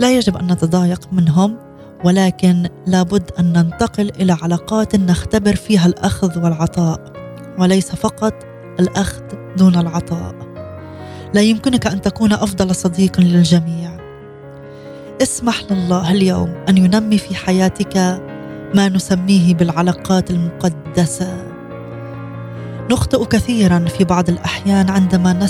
لا 0.00 0.16
يجب 0.16 0.36
أن 0.36 0.52
نتضايق 0.52 1.12
منهم 1.12 1.56
ولكن 2.04 2.68
لابد 2.86 3.30
أن 3.38 3.52
ننتقل 3.52 4.10
إلى 4.20 4.36
علاقات 4.42 4.96
نختبر 4.96 5.56
فيها 5.56 5.86
الأخذ 5.86 6.44
والعطاء 6.44 7.12
وليس 7.58 7.90
فقط 7.90 8.34
الأخذ 8.80 9.22
دون 9.56 9.76
العطاء. 9.76 10.34
لا 11.34 11.40
يمكنك 11.40 11.86
أن 11.86 12.00
تكون 12.00 12.32
أفضل 12.32 12.74
صديق 12.74 13.20
للجميع. 13.20 13.93
اسمح 15.22 15.62
لله 15.70 16.10
اليوم 16.10 16.54
أن 16.68 16.78
ينمي 16.78 17.18
في 17.18 17.34
حياتك 17.34 17.96
ما 18.74 18.88
نسميه 18.88 19.54
بالعلاقات 19.54 20.30
المقدسة. 20.30 21.44
نخطئ 22.90 23.24
كثيرا 23.24 23.78
في 23.78 24.04
بعض 24.04 24.28
الأحيان 24.28 24.90
عندما 24.90 25.48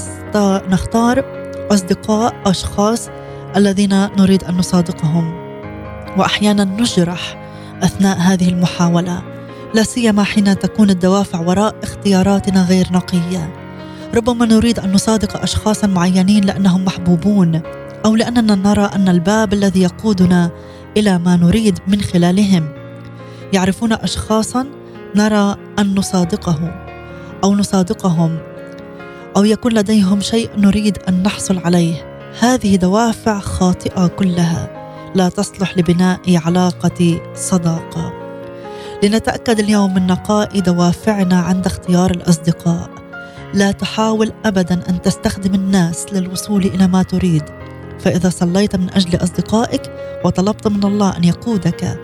نختار 0.68 1.24
أصدقاء 1.72 2.34
أشخاص 2.46 3.08
الذين 3.56 4.08
نريد 4.18 4.44
أن 4.44 4.56
نصادقهم. 4.56 5.34
واحيانا 6.18 6.64
نجرح 6.64 7.50
أثناء 7.82 8.18
هذه 8.18 8.48
المحاولة 8.48 9.22
لا 9.74 9.82
سيما 9.82 10.22
حين 10.22 10.58
تكون 10.58 10.90
الدوافع 10.90 11.40
وراء 11.40 11.74
اختياراتنا 11.82 12.62
غير 12.62 12.88
نقية. 12.92 13.52
ربما 14.14 14.46
نريد 14.46 14.78
أن 14.78 14.92
نصادق 14.92 15.42
اشخاصا 15.42 15.86
معينين 15.86 16.44
لأنهم 16.44 16.84
محبوبون. 16.84 17.62
أو 18.04 18.16
لأننا 18.16 18.54
نرى 18.54 18.90
أن 18.94 19.08
الباب 19.08 19.52
الذي 19.52 19.82
يقودنا 19.82 20.50
إلى 20.96 21.18
ما 21.18 21.36
نريد 21.36 21.78
من 21.88 22.00
خلالهم. 22.00 22.68
يعرفون 23.52 23.92
اشخاصا 23.92 24.66
نرى 25.16 25.56
أن 25.78 25.94
نصادقه 25.94 26.74
أو 27.44 27.54
نصادقهم 27.54 28.38
أو 29.36 29.44
يكون 29.44 29.72
لديهم 29.72 30.20
شيء 30.20 30.50
نريد 30.56 30.98
أن 31.08 31.22
نحصل 31.22 31.58
عليه. 31.58 32.20
هذه 32.40 32.76
دوافع 32.76 33.38
خاطئة 33.38 34.06
كلها 34.06 34.70
لا 35.14 35.28
تصلح 35.28 35.78
لبناء 35.78 36.20
علاقة 36.44 37.20
صداقة. 37.34 38.12
لنتأكد 39.02 39.58
اليوم 39.58 39.94
من 39.94 40.06
نقاء 40.06 40.60
دوافعنا 40.60 41.40
عند 41.40 41.66
اختيار 41.66 42.10
الأصدقاء. 42.10 42.90
لا 43.54 43.72
تحاول 43.72 44.32
ابدا 44.44 44.80
أن 44.88 45.02
تستخدم 45.02 45.54
الناس 45.54 46.06
للوصول 46.12 46.64
إلى 46.64 46.86
ما 46.86 47.02
تريد. 47.02 47.42
فإذا 47.98 48.28
صليت 48.28 48.76
من 48.76 48.90
أجل 48.90 49.22
أصدقائك 49.22 49.82
وطلبت 50.24 50.68
من 50.68 50.84
الله 50.84 51.16
أن 51.16 51.24
يقودك 51.24 52.00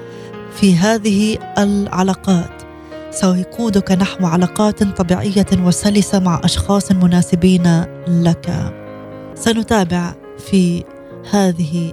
في 0.54 0.76
هذه 0.76 1.38
العلاقات 1.58 2.62
سيقودك 3.10 3.92
نحو 3.92 4.26
علاقات 4.26 4.82
طبيعية 4.82 5.46
وسلسة 5.52 6.18
مع 6.18 6.40
أشخاص 6.44 6.92
مناسبين 6.92 7.84
لك. 8.08 8.72
سنتابع 9.34 10.14
في 10.38 10.84
هذه 11.30 11.92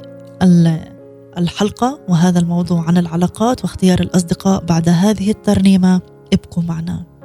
الحلقة 1.37 1.99
وهذا 2.07 2.39
الموضوع 2.39 2.83
عن 2.87 2.97
العلاقات 2.97 3.63
واختيار 3.63 3.99
الأصدقاء 3.99 4.65
بعد 4.65 4.89
هذه 4.89 5.31
الترنيمة. 5.31 6.01
ابقوا 6.33 6.63
معنا. 6.63 7.16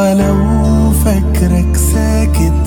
ولو 0.00 0.90
فكرك 0.90 1.76
ساكت 1.76 2.62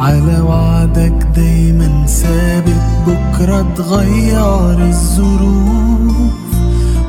على 0.00 0.40
وعدك 0.40 1.26
دايما 1.36 2.06
ثابت 2.06 2.82
بكرة 3.06 3.66
تغير 3.76 4.86
الظروف. 4.88 6.32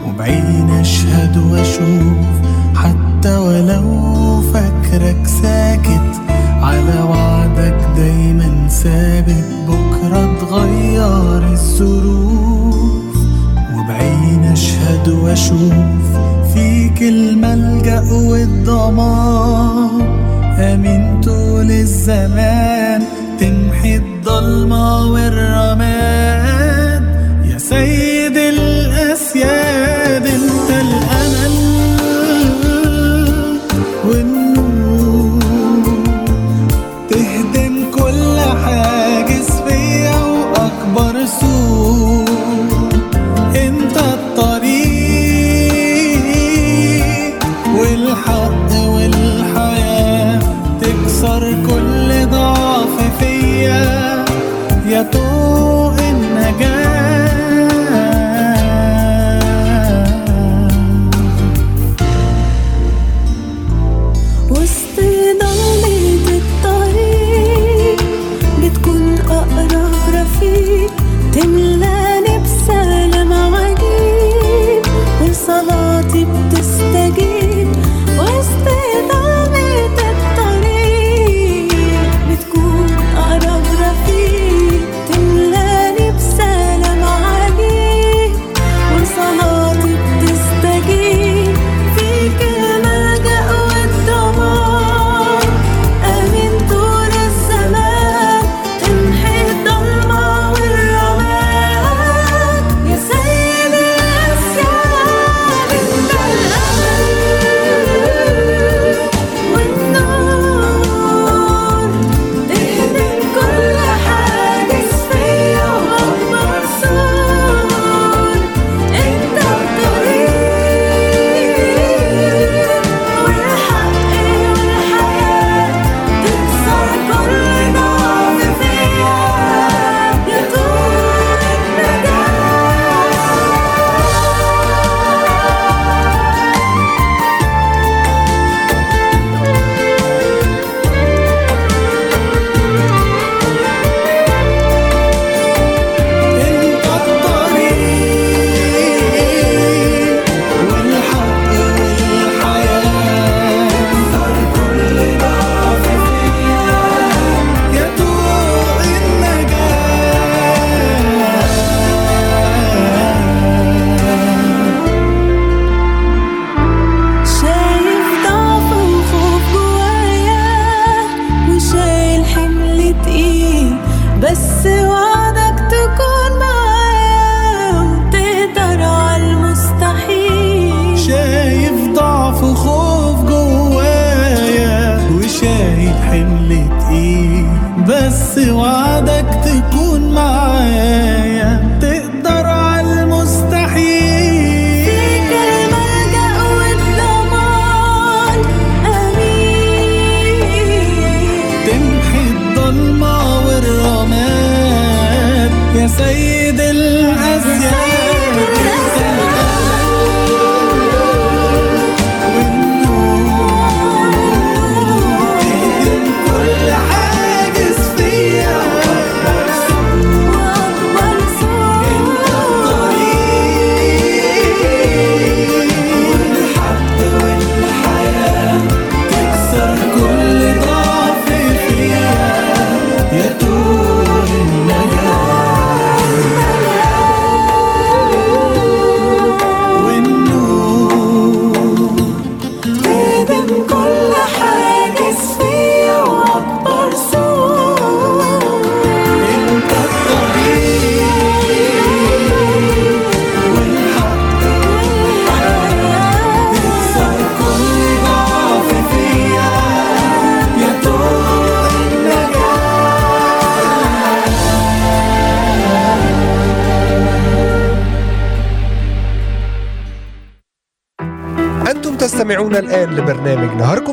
وبعين 0.08 0.70
أشهد 0.70 1.38
وأشوف 1.38 2.28
حتى 2.76 3.38
ولو 3.38 4.42
فكرك 4.54 5.28
ساكت 5.42 6.12
على 6.62 7.02
وعدك 7.10 7.88
دايما 7.98 8.68
ثابت 8.68 9.46
بكرة 9.68 10.38
تغير 10.42 11.52
الظروف. 11.52 13.15
وبعين 13.76 14.44
أشهد 14.44 15.10
وأشوف 15.10 16.10
فيك 16.60 17.02
الملجأ 17.02 18.12
والضمان. 18.12 20.02
أمين 20.60 21.22
طول 21.22 21.72
الزمان 21.72 23.04
تمحي 23.39 23.68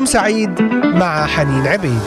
سعيد 0.07 0.61
مع 0.95 1.25
حنين 1.25 1.67
عبيد. 1.67 1.99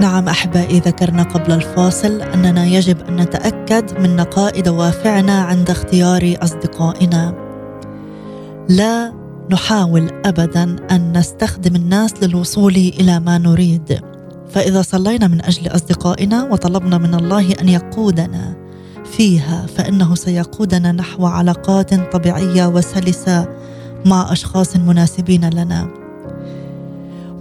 نعم 0.00 0.28
أحبائي 0.28 0.78
ذكرنا 0.78 1.22
قبل 1.22 1.52
الفاصل 1.52 2.22
أننا 2.22 2.66
يجب 2.66 3.08
أن 3.08 3.16
نتأكد 3.16 4.00
من 4.00 4.16
نقاء 4.16 4.60
دوافعنا 4.60 5.42
عند 5.42 5.70
اختيار 5.70 6.36
أصدقائنا. 6.42 7.43
لا 8.68 9.12
نحاول 9.50 10.10
ابدا 10.24 10.76
أن 10.90 11.18
نستخدم 11.18 11.76
الناس 11.76 12.22
للوصول 12.22 12.76
إلى 12.76 13.20
ما 13.20 13.38
نريد. 13.38 14.00
فإذا 14.50 14.82
صلينا 14.82 15.28
من 15.28 15.44
أجل 15.44 15.66
أصدقائنا 15.66 16.44
وطلبنا 16.44 16.98
من 16.98 17.14
الله 17.14 17.52
أن 17.60 17.68
يقودنا 17.68 18.56
فيها 19.04 19.66
فإنه 19.66 20.14
سيقودنا 20.14 20.92
نحو 20.92 21.26
علاقات 21.26 22.12
طبيعية 22.12 22.66
وسلسة 22.66 23.48
مع 24.06 24.32
أشخاص 24.32 24.76
مناسبين 24.76 25.50
لنا. 25.50 25.88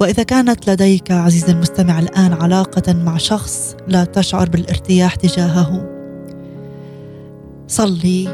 وإذا 0.01 0.23
كانت 0.23 0.69
لديك 0.69 1.11
عزيزي 1.11 1.51
المستمع 1.51 1.99
الآن 1.99 2.33
علاقة 2.33 2.93
مع 2.93 3.17
شخص 3.17 3.75
لا 3.87 4.05
تشعر 4.05 4.49
بالارتياح 4.49 5.15
تجاهه 5.15 5.89
صلي 7.67 8.27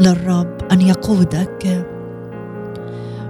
للرب 0.00 0.58
أن 0.72 0.80
يقودك. 0.80 1.86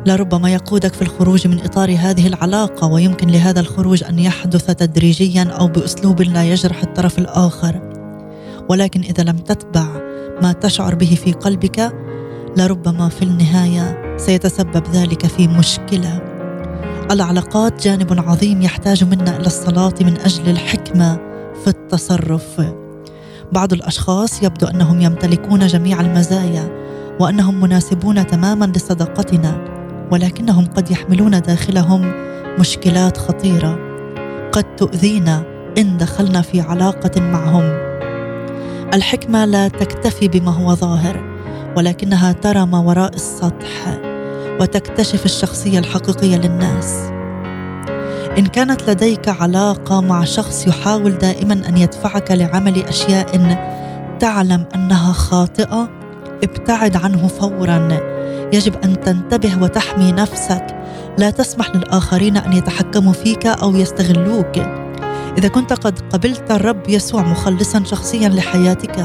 لربما 0.06 0.50
يقودك 0.50 0.94
في 0.94 1.02
الخروج 1.02 1.48
من 1.48 1.60
إطار 1.60 1.96
هذه 1.98 2.26
العلاقة 2.26 2.86
ويمكن 2.86 3.28
لهذا 3.28 3.60
الخروج 3.60 4.04
أن 4.04 4.18
يحدث 4.18 4.66
تدريجيا 4.66 5.42
أو 5.42 5.66
بأسلوب 5.68 6.22
لا 6.22 6.44
يجرح 6.44 6.82
الطرف 6.82 7.18
الآخر. 7.18 7.80
ولكن 8.68 9.00
إذا 9.00 9.22
لم 9.22 9.36
تتبع 9.36 9.86
ما 10.42 10.52
تشعر 10.52 10.94
به 10.94 11.18
في 11.24 11.32
قلبك 11.32 11.92
لربما 12.56 13.08
في 13.08 13.22
النهاية 13.22 14.16
سيتسبب 14.16 14.82
ذلك 14.92 15.26
في 15.26 15.48
مشكلة. 15.48 16.20
العلاقات 17.10 17.82
جانب 17.82 18.28
عظيم 18.28 18.62
يحتاج 18.62 19.04
منا 19.04 19.36
إلى 19.36 19.46
الصلاة 19.46 19.94
من 20.00 20.16
أجل 20.20 20.48
الحكمة 20.50 21.16
في 21.64 21.68
التصرف. 21.68 22.60
بعض 23.52 23.72
الأشخاص 23.72 24.42
يبدو 24.42 24.66
أنهم 24.66 25.00
يمتلكون 25.00 25.66
جميع 25.66 26.00
المزايا 26.00 26.68
وأنهم 27.20 27.60
مناسبون 27.60 28.26
تماما 28.26 28.72
لصداقتنا. 28.76 29.79
ولكنهم 30.10 30.66
قد 30.66 30.90
يحملون 30.90 31.40
داخلهم 31.40 32.12
مشكلات 32.58 33.16
خطيرة. 33.16 33.78
قد 34.52 34.76
تؤذينا 34.76 35.42
إن 35.78 35.96
دخلنا 35.96 36.42
في 36.42 36.60
علاقة 36.60 37.20
معهم. 37.20 37.90
الحكمة 38.94 39.44
لا 39.44 39.68
تكتفي 39.68 40.28
بما 40.28 40.50
هو 40.50 40.74
ظاهر 40.74 41.20
ولكنها 41.76 42.32
ترى 42.32 42.66
ما 42.66 42.78
وراء 42.78 43.14
السطح 43.14 44.00
وتكتشف 44.60 45.24
الشخصية 45.24 45.78
الحقيقية 45.78 46.36
للناس. 46.36 47.10
إن 48.38 48.46
كانت 48.46 48.90
لديك 48.90 49.28
علاقة 49.28 50.00
مع 50.00 50.24
شخص 50.24 50.66
يحاول 50.66 51.18
دائما 51.18 51.68
أن 51.68 51.76
يدفعك 51.76 52.30
لعمل 52.30 52.82
أشياء 52.82 53.58
تعلم 54.20 54.64
أنها 54.74 55.12
خاطئة 55.12 55.99
ابتعد 56.44 56.96
عنه 56.96 57.26
فورا. 57.26 57.88
يجب 58.52 58.74
أن 58.84 59.00
تنتبه 59.00 59.62
وتحمي 59.62 60.12
نفسك. 60.12 60.66
لا 61.18 61.30
تسمح 61.30 61.76
للآخرين 61.76 62.36
أن 62.36 62.52
يتحكموا 62.52 63.12
فيك 63.12 63.46
أو 63.46 63.76
يستغلوك. 63.76 64.58
إذا 65.38 65.48
كنت 65.48 65.72
قد 65.72 65.98
قبلت 66.12 66.50
الرب 66.50 66.88
يسوع 66.88 67.22
مخلصا 67.22 67.84
شخصيا 67.84 68.28
لحياتك 68.28 68.96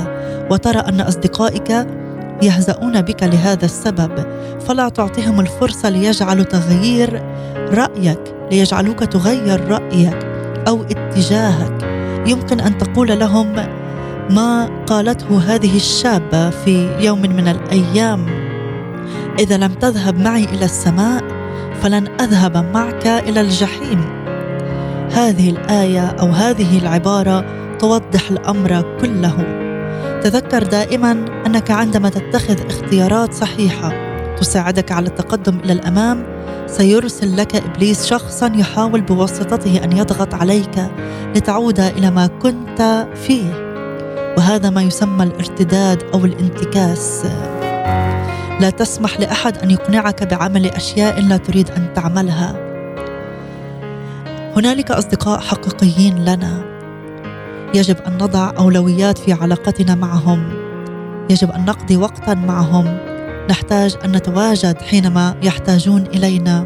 وترى 0.52 0.80
أن 0.80 1.02
أصدقائك 1.02 1.88
يهزؤون 2.42 3.02
بك 3.02 3.24
لهذا 3.24 3.66
السبب 3.66 4.12
فلا 4.68 4.90
تعطيهم 4.90 5.40
الفرصة 5.40 5.90
ليجعلوا 5.90 6.44
تغيير 6.44 7.24
رأيك 7.58 8.20
ليجعلوك 8.52 9.00
تغير 9.00 9.68
رأيك 9.68 10.26
أو 10.68 10.84
اتجاهك. 10.84 11.86
يمكن 12.28 12.60
أن 12.60 12.78
تقول 12.78 13.20
لهم 13.20 13.56
ما 14.30 14.70
قالته 14.88 15.40
هذه 15.40 15.76
الشابة 15.76 16.50
في 16.50 16.90
يوم 17.00 17.22
من 17.22 17.48
الأيام 17.48 18.26
إذا 19.40 19.58
لم 19.58 19.74
تذهب 19.74 20.20
معي 20.20 20.44
إلى 20.44 20.66
السماء 20.66 21.24
فلن 21.82 22.08
أذهب 22.22 22.58
معك 22.74 23.08
إلى 23.08 23.42
الجحيم. 23.42 24.02
هذه 25.12 25.50
الآية 25.50 26.06
أو 26.08 26.28
هذه 26.28 26.80
العبارة 26.80 27.46
توضح 27.80 28.32
الأمر 28.32 28.98
كله. 29.02 29.36
تذكر 30.24 30.64
دائما 30.64 31.26
أنك 31.46 31.72
عندما 31.72 32.10
تتخذ 32.10 32.66
اختيارات 32.66 33.34
صحيحة 33.34 33.92
تساعدك 34.36 34.92
على 34.92 35.08
التقدم 35.08 35.60
إلى 35.60 35.74
الأمام 35.74 36.24
سيرسل 36.68 37.38
لك 37.38 37.56
إبليس 37.56 38.06
شخصا 38.06 38.52
يحاول 38.56 39.02
بواسطته 39.02 39.84
أن 39.84 39.98
يضغط 39.98 40.34
عليك 40.34 40.92
لتعود 41.36 41.80
إلى 41.80 42.12
ما 42.12 42.28
كنت 42.28 43.08
فيه. 43.16 43.65
وهذا 44.38 44.70
ما 44.70 44.82
يسمى 44.82 45.24
الارتداد 45.24 46.04
أو 46.14 46.26
الانتكاس. 46.26 47.26
لا 48.62 48.70
تسمح 48.70 49.20
لأحد 49.20 49.58
أن 49.58 49.72
يقنعك 49.72 50.24
بعمل 50.24 50.66
أشياء 50.66 51.22
لا 51.22 51.38
تريد 51.38 51.72
أن 51.72 51.94
تعملها. 51.94 52.56
هنالك 54.58 54.92
أصدقاء 54.92 55.40
حقيقيين 55.40 56.26
لنا. 56.26 56.66
يجب 57.76 57.98
أن 58.08 58.14
نضع 58.14 58.52
أولويات 58.58 59.18
في 59.18 59.34
علاقتنا 59.34 59.96
معهم. 59.96 60.54
يجب 61.30 61.52
أن 61.52 61.66
نقضي 61.66 61.98
وقتا 61.98 62.34
معهم. 62.34 62.98
نحتاج 63.50 63.98
أن 64.06 64.12
نتواجد 64.12 64.82
حينما 64.82 65.36
يحتاجون 65.44 66.02
إلينا. 66.02 66.66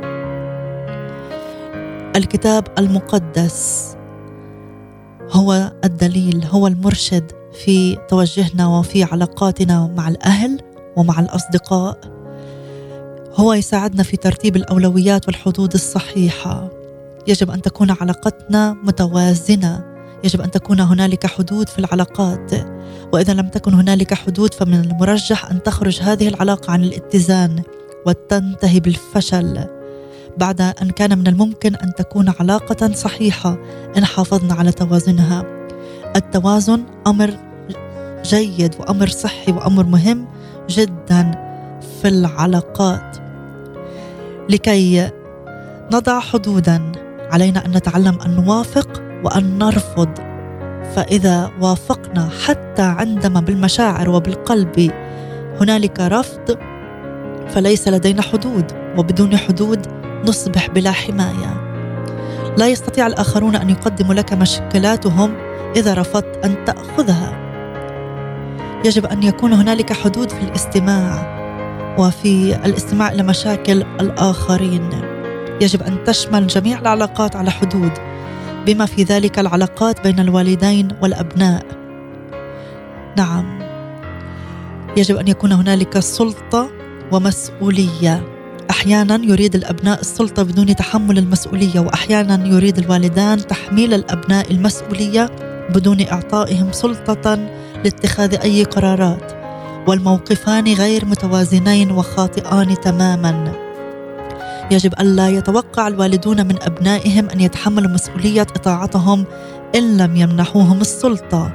الكتاب 2.15 2.67
المقدس 2.77 3.89
هو 5.32 5.71
الدليل 5.84 6.45
هو 6.51 6.67
المرشد 6.67 7.38
في 7.53 7.97
توجهنا 8.09 8.67
وفي 8.67 9.03
علاقاتنا 9.03 9.93
مع 9.97 10.07
الأهل 10.07 10.62
ومع 10.95 11.19
الأصدقاء. 11.19 11.99
هو 13.35 13.53
يساعدنا 13.53 14.03
في 14.03 14.17
ترتيب 14.17 14.55
الأولويات 14.55 15.27
والحدود 15.27 15.73
الصحيحة. 15.73 16.69
يجب 17.27 17.51
أن 17.51 17.62
تكون 17.62 17.91
علاقتنا 17.91 18.73
متوازنة. 18.83 19.85
يجب 20.23 20.41
أن 20.41 20.51
تكون 20.51 20.79
هنالك 20.79 21.25
حدود 21.25 21.69
في 21.69 21.79
العلاقات. 21.79 22.51
وإذا 23.13 23.33
لم 23.33 23.47
تكن 23.47 23.73
هنالك 23.73 24.13
حدود 24.13 24.53
فمن 24.53 24.81
المرجح 24.81 25.51
أن 25.51 25.63
تخرج 25.63 26.01
هذه 26.01 26.27
العلاقة 26.27 26.71
عن 26.71 26.83
الاتزان 26.83 27.62
وتنتهي 28.05 28.79
بالفشل. 28.79 29.65
بعد 30.38 30.62
أن 30.62 30.89
كان 30.89 31.17
من 31.17 31.27
الممكن 31.27 31.75
أن 31.75 31.93
تكون 31.97 32.33
علاقة 32.39 32.93
صحيحة 32.93 33.57
إن 33.97 34.05
حافظنا 34.05 34.53
على 34.53 34.71
توازنها. 34.71 35.59
التوازن 36.15 36.84
أمر 37.08 37.34
جيد 38.24 38.76
وأمر 38.80 39.08
صحي 39.08 39.52
وأمر 39.52 39.84
مهم 39.84 40.26
جدا 40.69 41.32
في 42.02 42.08
العلاقات. 42.08 43.17
لكي 44.50 45.10
نضع 45.93 46.19
حدودا 46.19 46.91
علينا 47.32 47.65
أن 47.65 47.72
نتعلم 47.72 48.17
أن 48.26 48.36
نوافق 48.36 49.04
وأن 49.24 49.58
نرفض. 49.58 50.10
فإذا 50.95 51.52
وافقنا 51.62 52.30
حتى 52.45 52.82
عندما 52.82 53.39
بالمشاعر 53.39 54.10
وبالقلب 54.10 54.91
هنالك 55.62 56.00
رفض 56.00 56.58
فليس 57.48 57.88
لدينا 57.88 58.22
حدود 58.22 58.72
وبدون 58.98 59.38
حدود 59.38 59.88
نصبح 60.28 60.67
بلا 60.67 60.91
حماية. 60.91 61.69
لا 62.58 62.67
يستطيع 62.67 63.08
الآخرون 63.08 63.56
أن 63.56 63.69
يقدموا 63.69 64.13
لك 64.13 64.34
مشكلاتهم 64.34 65.48
إذا 65.75 65.93
رفضت 65.93 66.45
أن 66.45 66.65
تأخذها. 66.65 67.49
يجب 68.86 69.05
أن 69.05 69.23
يكون 69.23 69.53
هنالك 69.53 69.93
حدود 69.93 70.29
في 70.29 70.41
الاستماع 70.41 71.39
وفي 71.97 72.55
الاستماع 72.65 73.12
إلى 73.12 73.23
مشاكل 73.23 73.84
الآخرين. 74.01 74.89
يجب 75.62 75.84
أن 75.84 76.03
تشمل 76.03 76.47
جميع 76.47 76.79
العلاقات 76.79 77.36
على 77.36 77.51
حدود 77.51 77.91
بما 78.65 78.86
في 78.86 79.03
ذلك 79.03 79.39
العلاقات 79.39 80.08
بين 80.08 80.19
الوالدين 80.19 80.88
والأبناء. 81.01 81.65
نعم. 83.17 83.60
يجب 84.97 85.15
أن 85.15 85.27
يكون 85.27 85.51
هنالك 85.51 85.99
سلطة 85.99 86.69
ومسؤولية. 87.12 88.23
أحيانا 88.69 89.19
يريد 89.23 89.55
الأبناء 89.55 90.01
السلطة 90.01 90.43
بدون 90.43 90.75
تحمل 90.75 91.17
المسؤولية 91.17 91.79
واحيانا 91.79 92.47
يريد 92.47 92.77
الوالدان 92.77 93.47
تحميل 93.47 93.93
الأبناء 93.93 94.51
المسؤولية 94.51 95.29
بدون 95.69 96.08
إعطائهم 96.08 96.71
سلطة 96.71 97.36
لاتخاذ 97.84 98.36
أي 98.36 98.63
قرارات 98.63 99.32
والموقفان 99.88 100.73
غير 100.73 101.05
متوازنين 101.05 101.91
وخاطئان 101.91 102.79
تماما. 102.79 103.53
يجب 104.71 104.93
ألا 104.99 105.29
يتوقع 105.29 105.88
الوالدون 105.88 106.47
من 106.47 106.62
أبنائهم 106.62 107.29
أن 107.29 107.39
يتحملوا 107.39 107.91
مسؤولية 107.91 108.41
إطاعتهم 108.41 109.25
إن 109.75 109.97
لم 109.97 110.15
يمنحوهم 110.15 110.82
السلطة 110.82 111.51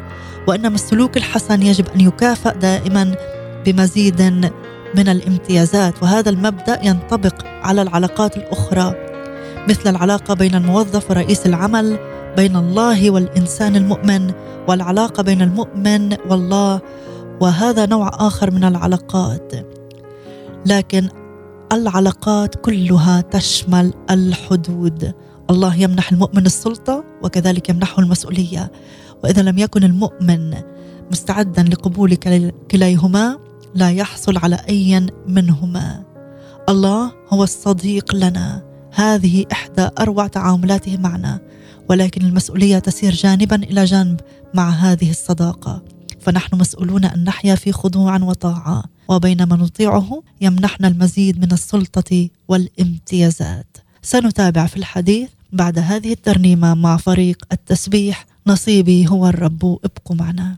وإنما 0.49 0.75
السلوك 0.75 1.17
الحسن 1.17 1.63
يجب 1.63 1.87
أن 1.95 2.01
يكافئ 2.01 2.59
دائما 2.59 3.15
بمزيد 3.67 4.23
من 4.97 5.09
الامتيازات 5.09 6.03
وهذا 6.03 6.31
المبدأ 6.31 6.81
ينطبق 6.83 7.35
على 7.63 7.83
العلاقات 7.83 8.37
الأخرى 8.37 8.95
مثل 9.69 9.91
العلاقة 9.91 10.35
بين 10.35 10.55
الموظف 10.55 11.11
ورئيس 11.11 11.47
العمل 11.47 11.99
بين 12.37 12.57
الله 12.57 13.11
والإنسان 13.11 13.77
المؤمن 13.77 14.33
والعلاقة 14.69 15.23
بين 15.23 15.43
المؤمن 15.43 16.17
والله 16.31 16.81
وهذا 17.41 17.87
نوع 17.87 18.11
آخر 18.15 18.51
من 18.51 18.65
العلاقات. 18.65 19.53
لكن 20.67 21.09
العلاقات 21.73 22.55
كلها 22.55 23.21
تشمل 23.21 23.95
الحدود. 24.11 25.15
الله 25.51 25.77
يمنح 25.77 26.13
المؤمن 26.13 26.47
السلطة 26.47 27.05
وكذلك 27.23 27.69
يمنحه 27.69 28.03
المسؤولية. 28.03 28.73
وإذا 29.25 29.43
لم 29.43 29.59
يكن 29.59 29.85
المؤمن 29.85 30.55
مستعدا 31.11 31.63
لقبول 31.63 32.15
كليهما 32.71 33.39
لا 33.75 33.91
يحصل 33.91 34.39
على 34.39 34.59
أي 34.69 35.07
منهما. 35.27 36.05
الله 36.69 37.13
هو 37.29 37.45
الصديق 37.45 38.15
لنا. 38.15 38.63
هذه 38.95 39.45
إحدى 39.53 39.89
أروع 40.01 40.27
تعاملاته 40.27 40.97
معنا. 40.97 41.41
ولكن 41.89 42.25
المسؤولية 42.25 42.79
تسير 42.79 43.13
جانبا 43.13 43.57
إلى 43.57 43.85
جانب 43.85 44.21
مع 44.55 44.71
هذه 44.71 45.11
الصداقة. 45.11 45.83
فنحن 46.21 46.57
مسؤولون 46.57 47.05
أن 47.05 47.25
نحيا 47.25 47.55
في 47.55 47.73
خضوع 47.73 48.17
وطاعة 48.17 48.85
وبينما 49.09 49.57
نطيعه 49.57 50.23
يمنحنا 50.41 50.89
المزيد 50.89 51.41
من 51.41 51.53
السلطة 51.53 52.29
والامتيازات. 52.49 53.77
سنتابع 54.03 54.67
في 54.67 54.77
الحديث 54.77 55.29
بعد 55.53 55.79
هذه 55.79 56.13
الترنيمة 56.13 56.75
مع 56.75 56.97
فريق 56.97 57.45
التسبيح. 57.53 58.27
نصيبي 58.47 59.09
هو 59.09 59.27
الرب 59.27 59.79
ابقوا 59.85 60.17
معنا. 60.17 60.57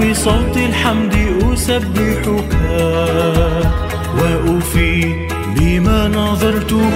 بصوت 0.00 0.56
الحمد 0.56 1.14
أسبحك 1.52 2.52
وأوفي 4.18 5.26
بما 5.56 6.08
نظرته. 6.08 6.90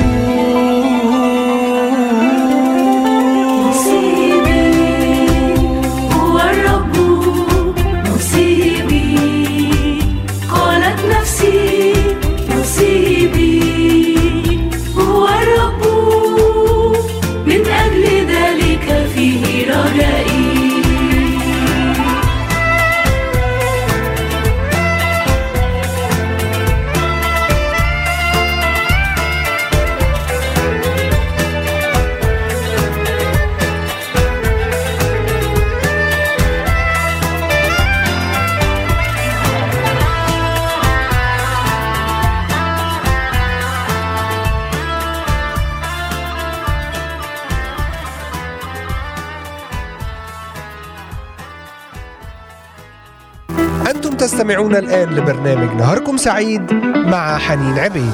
تستمعون 54.52 54.76
الآن 54.76 55.08
لبرنامج 55.14 55.74
نهاركم 55.74 56.16
سعيد 56.16 56.72
مع 57.06 57.38
حنين 57.38 57.78
عبيد. 57.78 58.12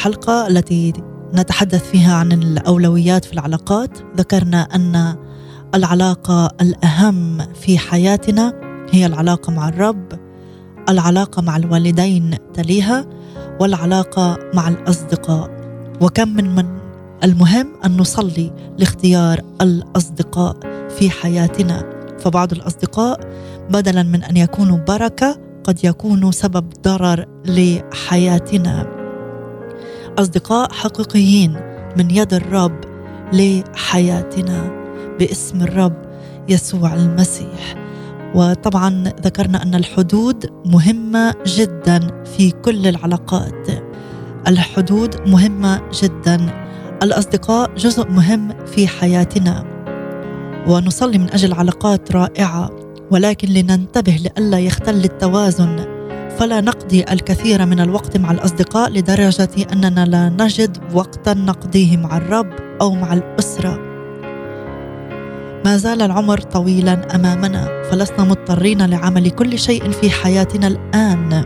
الحلقة 0.00 0.46
التي 0.46 0.92
نتحدث 1.34 1.90
فيها 1.90 2.14
عن 2.14 2.32
الأولويات 2.32 3.24
في 3.24 3.32
العلاقات. 3.32 3.98
ذكرنا 4.16 4.62
أن 4.74 5.16
العلاقة 5.74 6.50
الأهم 6.60 7.38
في 7.54 7.78
حياتنا 7.78 8.52
هي 8.90 9.06
العلاقة 9.06 9.50
مع 9.50 9.68
الرب 9.68 10.12
العلاقة 10.88 11.42
مع 11.42 11.56
الوالدين 11.56 12.34
تليها 12.54 13.06
والعلاقة 13.60 14.38
مع 14.54 14.68
الأصدقاء. 14.68 15.50
وكم 16.00 16.28
من 16.28 16.54
من؟ 16.54 16.78
المهم 17.24 17.72
أن 17.84 17.96
نصلي 17.96 18.52
لاختيار 18.78 19.40
الأصدقاء 19.60 20.56
في 20.88 21.10
حياتنا. 21.10 21.84
فبعض 22.18 22.52
الأصدقاء 22.52 23.20
بدلا 23.70 24.02
من 24.02 24.24
أن 24.24 24.36
يكونوا 24.36 24.78
بركة 24.78 25.38
قد 25.64 25.84
يكونوا 25.84 26.30
سبب 26.30 26.68
ضرر 26.84 27.26
لحياتنا. 27.46 28.99
أصدقاء 30.18 30.72
حقيقيين 30.72 31.56
من 31.96 32.10
يد 32.10 32.34
الرب 32.34 32.80
لحياتنا 33.32 34.70
باسم 35.18 35.62
الرب 35.62 35.96
يسوع 36.48 36.94
المسيح. 36.94 37.74
وطبعا 38.34 39.12
ذكرنا 39.22 39.62
أن 39.62 39.74
الحدود 39.74 40.52
مهمة 40.64 41.34
جدا 41.46 42.24
في 42.24 42.50
كل 42.50 42.86
العلاقات. 42.86 43.68
الحدود 44.48 45.28
مهمة 45.28 45.82
جدا. 46.02 46.66
الأصدقاء 47.02 47.74
جزء 47.76 48.08
مهم 48.08 48.66
في 48.66 48.88
حياتنا. 48.88 49.64
ونصلي 50.68 51.18
من 51.18 51.30
أجل 51.30 51.52
علاقات 51.52 52.12
رائعة. 52.12 52.70
ولكن 53.10 53.48
لننتبه 53.48 54.12
لئلا 54.12 54.58
يختل 54.58 55.04
التوازن 55.04 55.89
فلا 56.40 56.60
نقضي 56.60 57.04
الكثير 57.10 57.66
من 57.66 57.80
الوقت 57.80 58.16
مع 58.16 58.30
الأصدقاء 58.30 58.90
لدرجة 58.90 59.48
أننا 59.72 60.04
لا 60.04 60.28
نجد 60.44 60.78
وقتا 60.92 61.34
نقضيه 61.34 61.96
مع 61.96 62.16
الرب 62.16 62.52
أو 62.80 62.94
مع 62.94 63.12
الأسرة. 63.12 63.78
ما 65.64 65.76
زال 65.76 66.02
العمر 66.02 66.40
طويلا 66.40 67.14
أمامنا 67.14 67.82
فلسنا 67.90 68.24
مضطرين 68.24 68.86
لعمل 68.86 69.30
كل 69.30 69.58
شيء 69.58 69.90
في 69.90 70.10
حياتنا 70.10 70.66
الآن. 70.66 71.44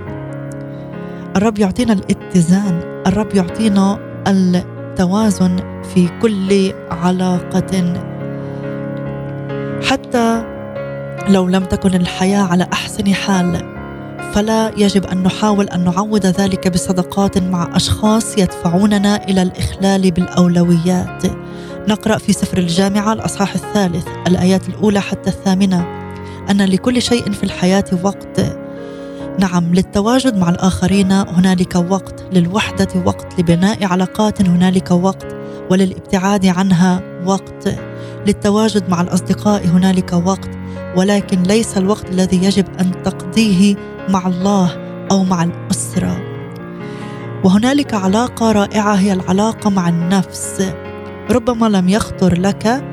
الرب 1.37 1.59
يعطينا 1.59 1.93
الاتزان 1.93 3.03
الرب 3.07 3.35
يعطينا 3.35 3.99
التوازن 4.29 5.57
في 5.95 6.09
كل 6.23 6.73
علاقة. 6.91 7.95
حتى 9.91 10.45
لو 11.29 11.49
لم 11.49 11.65
تكن 11.65 11.95
الحياة 11.95 12.43
على 12.43 12.69
أحسن 12.73 13.15
حال 13.15 13.74
فلا 14.35 14.73
يجب 14.77 15.07
أن 15.07 15.23
نحاول 15.23 15.69
أن 15.69 15.85
نعوض 15.85 16.27
ذلك 16.27 16.69
بصداقات 16.69 17.39
مع 17.39 17.77
أشخاص 17.77 18.39
يدفعوننا 18.39 19.29
إلى 19.29 19.43
الإخلال 19.43 20.11
بالأولويات. 20.11 21.23
نقرأ 21.89 22.19
في 22.19 22.33
سفر 22.33 22.59
الجامعة 22.59 23.13
الأصحاح 23.13 23.55
الثالث 23.55 24.07
الآيات 24.27 24.69
الأولى 24.69 25.01
حتى 25.01 25.31
الثامنة. 25.31 25.87
أن 26.51 26.63
لكل 26.63 27.03
شيء 27.03 27.31
في 27.31 27.45
الحياة 27.45 27.85
وقت. 28.03 28.41
نعم 29.39 29.75
للتواجد 29.75 30.37
مع 30.37 30.49
الآخرين 30.49 31.13
هنالك 31.13 31.75
وقت 31.75 32.25
للوحدة 32.33 32.89
وقت 33.05 33.41
لبناء 33.41 33.85
علاقات 33.85 34.43
هنالك 34.43 34.91
وقت 34.91 35.37
وللابتعاد 35.71 36.47
عنها 36.47 37.03
وقت. 37.27 37.69
للتواجد 38.27 38.89
مع 38.89 39.01
الأصدقاء 39.01 39.67
هنالك 39.67 40.13
وقت 40.13 40.51
ولكن 40.97 41.43
ليس 41.43 41.79
الوقت 41.79 42.11
الذي 42.11 42.45
يجب 42.45 42.65
أن 42.81 43.03
تقضيه 43.03 43.94
مع 44.09 44.27
الله 44.27 44.71
أو 45.11 45.25
مع 45.25 45.43
الأسرة. 45.43 46.17
وهنالك 47.45 47.95
علاقة 47.95 48.53
رائعة 48.53 48.95
هي 48.95 49.13
العلاقة 49.13 49.71
مع 49.71 49.89
النفس. 49.89 50.73
ربما 51.31 51.67
لم 51.67 51.89
يخطر 51.89 52.41
لك 52.41 52.85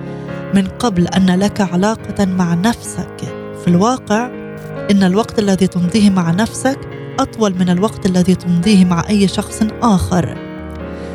من 0.53 0.68
قبل 0.68 1.07
أن 1.07 1.39
لك 1.39 1.62
علاقة 1.62 2.26
مع 2.26 2.53
نفسك. 2.53 3.18
في 3.62 3.68
الواقع 3.68 4.26
إن 4.91 5.03
الوقت 5.03 5.39
الذي 5.39 5.68
تمضيه 5.68 6.09
مع 6.09 6.32
نفسك 6.32 6.80
أطول 7.20 7.55
من 7.59 7.70
الوقت 7.70 8.05
الذي 8.05 8.36
تمضيه 8.36 8.86
مع 8.86 9.03
أي 9.09 9.28
شخص 9.28 9.64
آخر. 9.82 10.38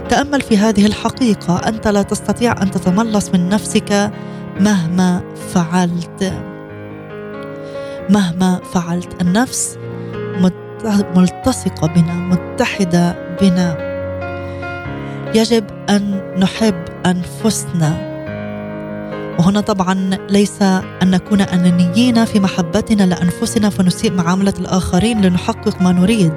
تأمل 0.09 0.41
في 0.41 0.59
هذه 0.59 0.87
الحقيقة 0.87 1.57
أنت 1.69 1.89
لا 1.89 2.03
تستطيع 2.03 2.63
أن 2.63 2.71
تتملص 2.71 3.31
من 3.31 3.49
نفسك 3.49 4.11
مهما 4.61 5.23
فعلت. 5.55 6.33
مهما 8.11 8.61
فعلت 8.73 9.23
النفس 9.23 9.79
ملتصقة 10.87 11.87
بنا 11.87 12.15
متحدة 12.15 13.17
بنا. 13.41 13.87
يجب 15.35 15.65
أن 15.91 16.21
نحب 16.39 16.85
أنفسنا. 17.07 18.17
وهنا 19.39 19.61
طبعا 19.61 20.19
ليس 20.31 20.63
أن 20.63 21.11
نكون 21.11 21.41
أنانيين 21.41 22.25
في 22.25 22.41
محبتنا 22.41 23.03
لأنفسنا 23.03 23.71
فنسيء 23.71 24.13
معاملة 24.13 24.55
الآخرين 24.59 25.21
لنحقق 25.21 25.83
ما 25.83 25.93
نريد. 25.93 26.33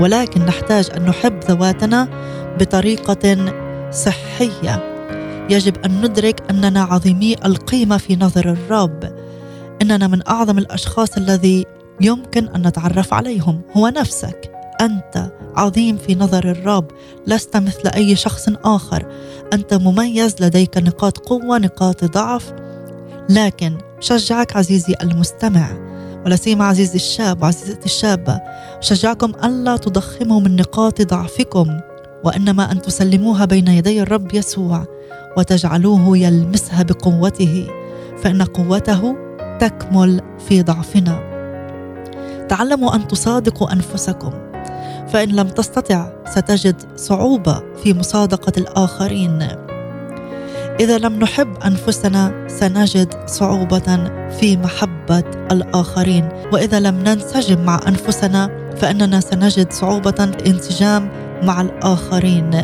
ولكن 0.00 0.40
نحتاج 0.40 0.88
أن 0.96 1.02
نحب 1.04 1.40
ذواتنا 1.48 2.08
بطريقة 2.60 3.52
صحية. 3.90 4.82
يجب 5.50 5.76
أن 5.84 6.02
ندرك 6.02 6.42
أننا 6.50 6.82
عظيمي 6.82 7.36
القيمة 7.44 7.96
في 7.96 8.16
نظر 8.16 8.50
الرب. 8.50 9.12
إننا 9.82 10.06
من 10.06 10.28
أعظم 10.28 10.58
الأشخاص 10.58 11.16
الذي 11.16 11.66
يمكن 12.00 12.48
أن 12.48 12.66
نتعرف 12.66 13.14
عليهم. 13.14 13.60
هو 13.76 13.88
نفسك. 13.88 14.50
أنت 14.80 15.32
عظيم 15.56 15.96
في 15.96 16.14
نظر 16.14 16.50
الرب. 16.50 16.86
لست 17.26 17.56
مثل 17.56 17.88
أي 17.88 18.16
شخص 18.16 18.48
آخر. 18.64 19.06
أنت 19.52 19.74
مميز 19.74 20.34
لديك 20.40 20.78
نقاط 20.78 21.18
قوة 21.18 21.58
نقاط 21.58 22.04
ضعف. 22.04 22.52
لكن 23.30 23.78
شجعك 24.00 24.56
عزيزي 24.56 24.94
المستمع 25.02 25.88
ولا 26.26 26.36
سيما 26.36 26.64
عزيزي 26.64 26.94
الشاب 26.94 27.42
وعزيزتي 27.42 27.84
الشابة 27.84 28.40
شجعكم 28.80 29.32
ألا 29.44 29.76
تضخموا 29.76 30.40
من 30.40 30.56
نقاط 30.56 31.02
ضعفكم 31.02 31.80
وإنما 32.24 32.72
أن 32.72 32.82
تسلموها 32.82 33.44
بين 33.44 33.68
يدي 33.68 34.02
الرب 34.02 34.34
يسوع 34.34 34.84
وتجعلوه 35.36 36.18
يلمسها 36.18 36.82
بقوته 36.82 37.66
فإن 38.22 38.42
قوته 38.42 39.16
تكمل 39.60 40.20
في 40.48 40.62
ضعفنا. 40.62 41.37
تعلموا 42.48 42.94
أن 42.94 43.08
تصادقوا 43.08 43.72
أنفسكم. 43.72 44.30
فإن 45.08 45.28
لم 45.28 45.48
تستطع 45.48 46.10
ستجد 46.26 46.76
صعوبة 46.96 47.62
في 47.82 47.94
مصادقة 47.94 48.52
الآخرين. 48.56 49.48
إذا 50.80 50.98
لم 50.98 51.18
نحب 51.18 51.56
أنفسنا 51.66 52.48
سنجد 52.48 53.14
صعوبة 53.26 54.10
في 54.40 54.56
محبة 54.56 55.24
الآخرين. 55.52 56.28
وإذا 56.52 56.80
لم 56.80 56.94
ننسجم 56.94 57.64
مع 57.64 57.80
أنفسنا 57.88 58.50
فإننا 58.76 59.20
سنجد 59.20 59.72
صعوبة 59.72 60.10
في 60.10 60.24
الانسجام 60.24 61.08
مع 61.42 61.60
الآخرين. 61.60 62.62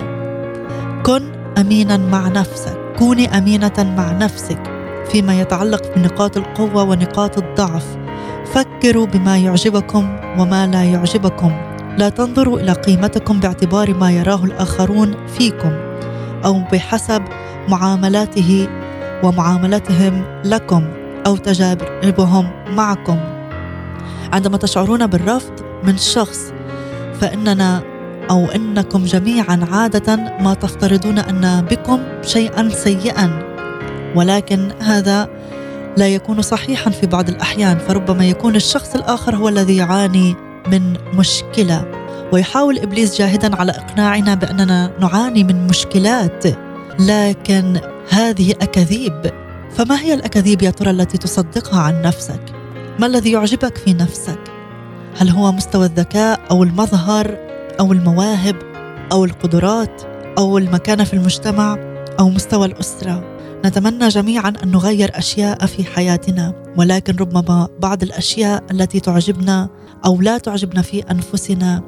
كن 1.06 1.22
امينا 1.58 1.96
مع 1.96 2.28
نفسك. 2.28 2.78
كوني 2.98 3.38
أمينة 3.38 3.94
مع 3.96 4.12
نفسك. 4.12 4.62
فيما 5.12 5.40
يتعلق 5.40 5.94
بنقاط 5.96 6.36
القوة 6.36 6.82
ونقاط 6.82 7.38
الضعف. 7.38 8.03
فكروا 8.44 9.06
بما 9.06 9.38
يعجبكم 9.38 10.16
وما 10.38 10.66
لا 10.66 10.84
يعجبكم. 10.84 11.52
لا 11.98 12.08
تنظروا 12.08 12.60
إلى 12.60 12.72
قيمتكم 12.72 13.40
باعتبار 13.40 13.94
ما 13.94 14.10
يراه 14.10 14.44
الآخرون 14.44 15.14
فيكم 15.26 15.72
أو 16.44 16.62
بحسب 16.72 17.22
معاملاته 17.68 18.68
ومعاملتهم 19.22 20.24
لكم 20.44 20.84
أو 21.26 21.36
تجاربهم 21.36 22.50
معكم. 22.76 23.18
عندما 24.32 24.56
تشعرون 24.56 25.06
بالرفض 25.06 25.52
من 25.84 25.96
شخص 25.98 26.52
فإننا 27.20 27.82
أو 28.30 28.46
إنكم 28.46 29.04
جميعا 29.04 29.66
عادة 29.72 30.16
ما 30.40 30.54
تفترضون 30.54 31.18
أن 31.18 31.66
بكم 31.70 32.00
شيئا 32.22 32.68
سيئا. 32.68 33.54
ولكن 34.16 34.68
هذا 34.80 35.28
لا 35.96 36.08
يكون 36.08 36.42
صحيحا 36.42 36.90
في 36.90 37.06
بعض 37.06 37.28
الأحيان 37.28 37.78
فربما 37.78 38.26
يكون 38.26 38.56
الشخص 38.56 38.94
الآخر 38.94 39.36
هو 39.36 39.48
الذي 39.48 39.76
يعاني 39.76 40.36
من 40.72 40.96
مشكلة. 41.14 41.84
ويحاول 42.32 42.78
إبليس 42.78 43.18
جاهدا 43.18 43.56
على 43.56 43.72
إقناعنا 43.72 44.34
بأننا 44.34 44.92
نعاني 45.00 45.44
من 45.44 45.66
مشكلات 45.66 46.44
لكن 46.98 47.80
هذه 48.08 48.50
أكاذيب. 48.50 49.30
فما 49.70 50.00
هي 50.00 50.14
الأكاذيب 50.14 50.62
يا 50.62 50.70
ترى 50.70 50.90
التي 50.90 51.18
تصدقها 51.18 51.80
عن 51.80 52.02
نفسك؟ 52.02 52.40
ما 52.98 53.06
الذي 53.06 53.32
يعجبك 53.32 53.76
في 53.76 53.92
نفسك؟ 53.94 54.40
هل 55.18 55.30
هو 55.30 55.52
مستوى 55.52 55.86
الذكاء 55.86 56.40
أو 56.50 56.62
المظهر 56.62 57.38
أو 57.80 57.92
المواهب 57.92 58.56
أو 59.12 59.24
القدرات 59.24 60.02
أو 60.38 60.58
المكانة 60.58 61.04
في 61.04 61.14
المجتمع 61.14 61.78
أو 62.20 62.30
مستوى 62.30 62.66
الأسرة؟ 62.66 63.33
نتمنى 63.64 64.08
جميعا 64.08 64.52
أن 64.62 64.70
نغير 64.70 65.18
أشياء 65.18 65.66
في 65.66 65.84
حياتنا 65.84 66.52
ولكن 66.76 67.16
ربما 67.16 67.68
بعض 67.82 68.02
الأشياء 68.02 68.64
التي 68.70 69.00
تعجبنا 69.00 69.68
أو 70.04 70.20
لا 70.20 70.38
تعجبنا 70.38 70.82
في 70.82 71.00
أنفسنا 71.00 71.82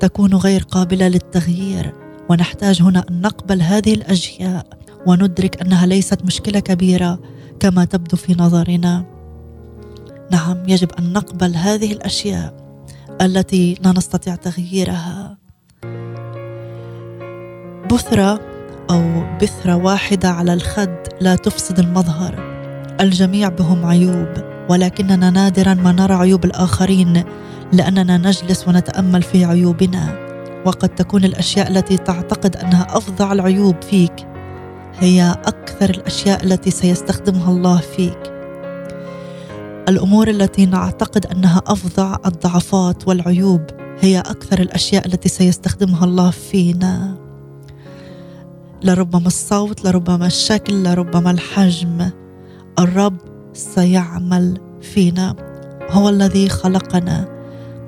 تكون 0.00 0.34
غير 0.34 0.62
قابلة 0.62 1.08
للتغيير. 1.08 1.94
ونحتاج 2.30 2.82
هنا 2.82 3.04
أن 3.10 3.20
نقبل 3.20 3.62
هذه 3.62 3.94
الأشياء 3.94 4.66
وندرك 5.06 5.62
أنها 5.62 5.86
ليست 5.86 6.24
مشكلة 6.24 6.60
كبيرة 6.60 7.20
كما 7.60 7.84
تبدو 7.84 8.16
في 8.16 8.34
نظرنا. 8.38 9.04
نعم 10.30 10.68
يجب 10.68 10.92
أن 10.98 11.12
نقبل 11.12 11.56
هذه 11.56 11.92
الأشياء 11.92 12.54
التي 13.20 13.78
لا 13.84 13.92
نستطيع 13.92 14.34
تغييرها. 14.34 15.38
بثرة 17.90 18.53
أو 18.90 19.22
بثرة 19.42 19.74
واحدة 19.74 20.28
على 20.28 20.54
الخد 20.54 20.96
لا 21.20 21.36
تفسد 21.36 21.78
المظهر. 21.78 22.34
الجميع 23.00 23.48
بهم 23.48 23.86
عيوب 23.86 24.28
ولكننا 24.68 25.30
نادرا 25.30 25.74
ما 25.74 25.92
نرى 25.92 26.14
عيوب 26.14 26.44
الآخرين 26.44 27.24
لأننا 27.72 28.18
نجلس 28.18 28.68
ونتأمل 28.68 29.22
في 29.22 29.44
عيوبنا. 29.44 30.24
وقد 30.66 30.88
تكون 30.88 31.24
الأشياء 31.24 31.68
التي 31.68 31.96
تعتقد 31.96 32.56
أنها 32.56 32.86
أفظع 32.90 33.32
العيوب 33.32 33.82
فيك 33.90 34.26
هي 34.98 35.36
أكثر 35.44 35.90
الأشياء 35.90 36.44
التي 36.44 36.70
سيستخدمها 36.70 37.50
الله 37.50 37.76
فيك. 37.76 38.32
الأمور 39.88 40.28
التي 40.28 40.66
نعتقد 40.66 41.26
أنها 41.26 41.62
أفظع 41.66 42.16
الضعفات 42.26 43.08
والعيوب 43.08 43.62
هي 44.00 44.20
أكثر 44.20 44.60
الأشياء 44.60 45.06
التي 45.06 45.28
سيستخدمها 45.28 46.04
الله 46.04 46.30
فينا. 46.30 47.23
لربما 48.84 49.26
الصوت 49.26 49.84
لربما 49.84 50.26
الشكل 50.26 50.82
لربما 50.82 51.30
الحجم. 51.30 52.10
الرب 52.78 53.16
سيعمل 53.52 54.58
فينا. 54.82 55.36
هو 55.90 56.08
الذي 56.08 56.48
خلقنا. 56.48 57.28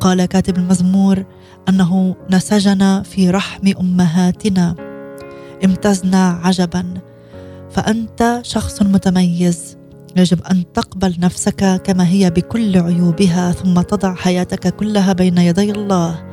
قال 0.01 0.25
كاتب 0.25 0.57
المزمور 0.57 1.25
أنه 1.69 2.17
نسجنا 2.31 3.03
في 3.03 3.31
رحم 3.31 3.73
أمهاتنا. 3.81 4.75
امتزنا 5.65 6.29
عجبا. 6.45 6.95
فأنت 7.71 8.41
شخص 8.43 8.83
متميز. 8.83 9.77
يجب 10.17 10.43
أن 10.51 10.73
تقبل 10.73 11.17
نفسك 11.21 11.83
كما 11.85 12.09
هي 12.09 12.31
بكل 12.31 12.77
عيوبها 12.77 13.53
ثم 13.53 13.81
تضع 13.81 14.15
حياتك 14.15 14.77
كلها 14.77 15.13
بين 15.13 15.39
يدي 15.39 15.71
الله. 15.71 16.25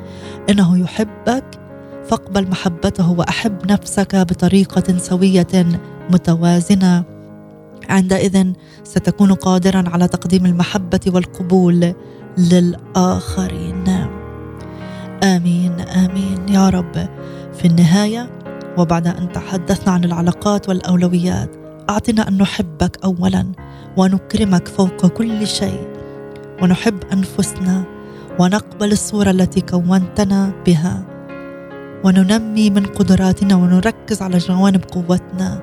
إنه 0.49 0.77
يحبك 0.77 1.62
فاقبل 2.07 2.47
محبته 2.47 3.11
وأحب 3.11 3.71
نفسك 3.71 4.15
بطريقة 4.15 4.97
سوية 4.97 5.65
متوازنة. 6.11 7.03
عندئذ 7.89 8.53
ستكون 8.83 9.33
قادرا 9.33 9.83
على 9.87 10.07
تقديم 10.07 10.45
المحبة 10.45 10.99
والقبول 11.07 11.93
للآخرين. 12.37 14.07
آمين 15.23 15.79
آمين 15.81 16.49
يا 16.49 16.69
رب. 16.69 17.09
في 17.53 17.65
النهاية 17.65 18.29
وبعد 18.77 19.07
أن 19.07 19.31
تحدثنا 19.31 19.93
عن 19.93 20.03
العلاقات 20.03 20.69
والأولويات 20.69 21.55
أعطنا 21.89 22.27
أن 22.27 22.37
نحبك 22.37 22.99
اولا 23.03 23.45
ونكرمك 23.97 24.67
فوق 24.67 25.05
كل 25.07 25.47
شيء. 25.47 25.87
ونحب 26.61 27.03
أنفسنا 27.13 27.83
ونقبل 28.39 28.91
الصورة 28.91 29.31
التي 29.31 29.61
كونتنا 29.61 30.51
بها. 30.65 31.12
وننمي 32.03 32.69
من 32.69 32.85
قدراتنا 32.85 33.55
ونركز 33.55 34.21
على 34.21 34.37
جوانب 34.37 34.83
قوتنا. 34.91 35.59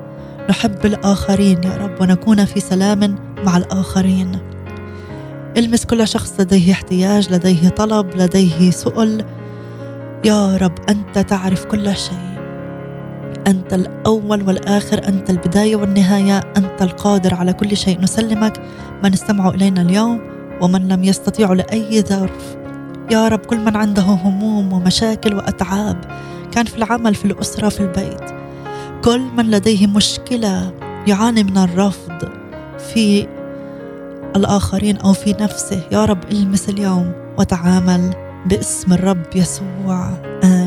نحب 0.50 0.86
الآخرين 0.86 1.64
يا 1.64 1.76
رب 1.76 2.00
ونكون 2.00 2.44
في 2.44 2.60
سلام 2.60 3.16
مع 3.44 3.56
الآخرين. 3.56 4.38
المس 5.56 5.86
كل 5.86 6.08
شخص 6.08 6.40
لديه 6.40 6.72
احتياج 6.72 7.32
لديه 7.32 7.68
طلب 7.68 8.16
لديه 8.16 8.70
سؤل. 8.70 9.24
يا 10.24 10.56
رب 10.56 10.72
أنت 10.88 11.18
تعرف 11.18 11.64
كل 11.64 11.96
شيء. 11.96 12.30
أنت 13.46 13.74
الأول 13.74 14.42
والآخر 14.42 15.08
أنت 15.08 15.30
البداية 15.30 15.76
والنهاية 15.76 16.38
أنت 16.56 16.82
القادر 16.82 17.34
على 17.34 17.52
كل 17.52 17.76
شيء. 17.76 18.00
نسلمك 18.00 18.62
من 19.04 19.12
استمعوا 19.12 19.54
إلينا 19.54 19.82
اليوم 19.82 20.20
ومن 20.60 20.88
لم 20.88 21.04
يستطيعوا 21.04 21.54
لأي 21.54 22.02
ظرف. 22.02 22.59
يا 23.10 23.28
رب 23.28 23.38
كل 23.38 23.60
من 23.60 23.76
عنده 23.76 24.02
هموم 24.02 24.72
ومشاكل 24.72 25.34
وأتعاب 25.34 25.96
كان 26.52 26.64
في 26.64 26.76
العمل 26.76 27.14
في 27.14 27.24
الأسرة 27.24 27.68
في 27.68 27.80
البيت. 27.80 28.30
كل 29.04 29.20
من 29.20 29.50
لديه 29.50 29.86
مشكلة 29.86 30.72
يعاني 31.06 31.44
من 31.44 31.58
الرفض 31.58 32.28
في 32.94 33.26
الآخرين 34.36 34.96
أو 34.96 35.12
في 35.12 35.32
نفسه. 35.40 35.82
يا 35.92 36.04
رب 36.04 36.18
المس 36.32 36.68
اليوم 36.68 37.12
وتعامل 37.38 38.14
باسم 38.46 38.92
الرب 38.92 39.26
يسوع. 39.34 40.08
آمين. 40.44 40.59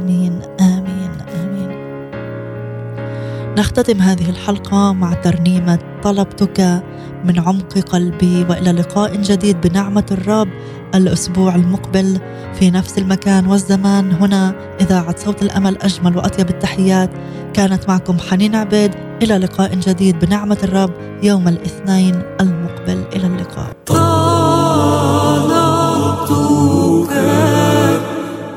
نختتم 3.58 4.02
هذه 4.02 4.30
الحلقة 4.30 4.94
مع 4.94 5.14
ترنيمة 5.14 5.80
طلبتك 6.04 6.84
من 7.26 7.40
عمق 7.40 7.78
قلبي 7.78 8.46
وإلى 8.50 8.72
لقاء 8.72 9.16
جديد 9.16 9.62
بنعمة 9.62 10.06
الرب 10.12 10.48
الأسبوع 10.96 11.56
المقبل 11.56 12.20
في 12.60 12.72
نفس 12.72 12.98
المكان 12.98 13.48
والزمان. 13.48 14.12
هنا 14.12 14.56
إذاعة 14.82 15.16
صوت 15.18 15.42
الأمل 15.42 15.78
أجمل 15.82 16.18
وأطيب 16.18 16.50
التحيات. 16.50 17.10
كانت 17.54 17.90
معكم 17.90 18.18
حنين 18.30 18.56
عبيد. 18.56 18.92
إلى 19.22 19.38
لقاء 19.38 19.76
جديد 19.76 20.20
بنعمة 20.20 20.58
الرب 20.64 20.92
يوم 21.24 21.48
الاثنين 21.48 22.22
المقبل. 22.42 23.04
إلى 23.16 23.28
اللقاء. 23.28 23.74
طلبتك 23.86 24.04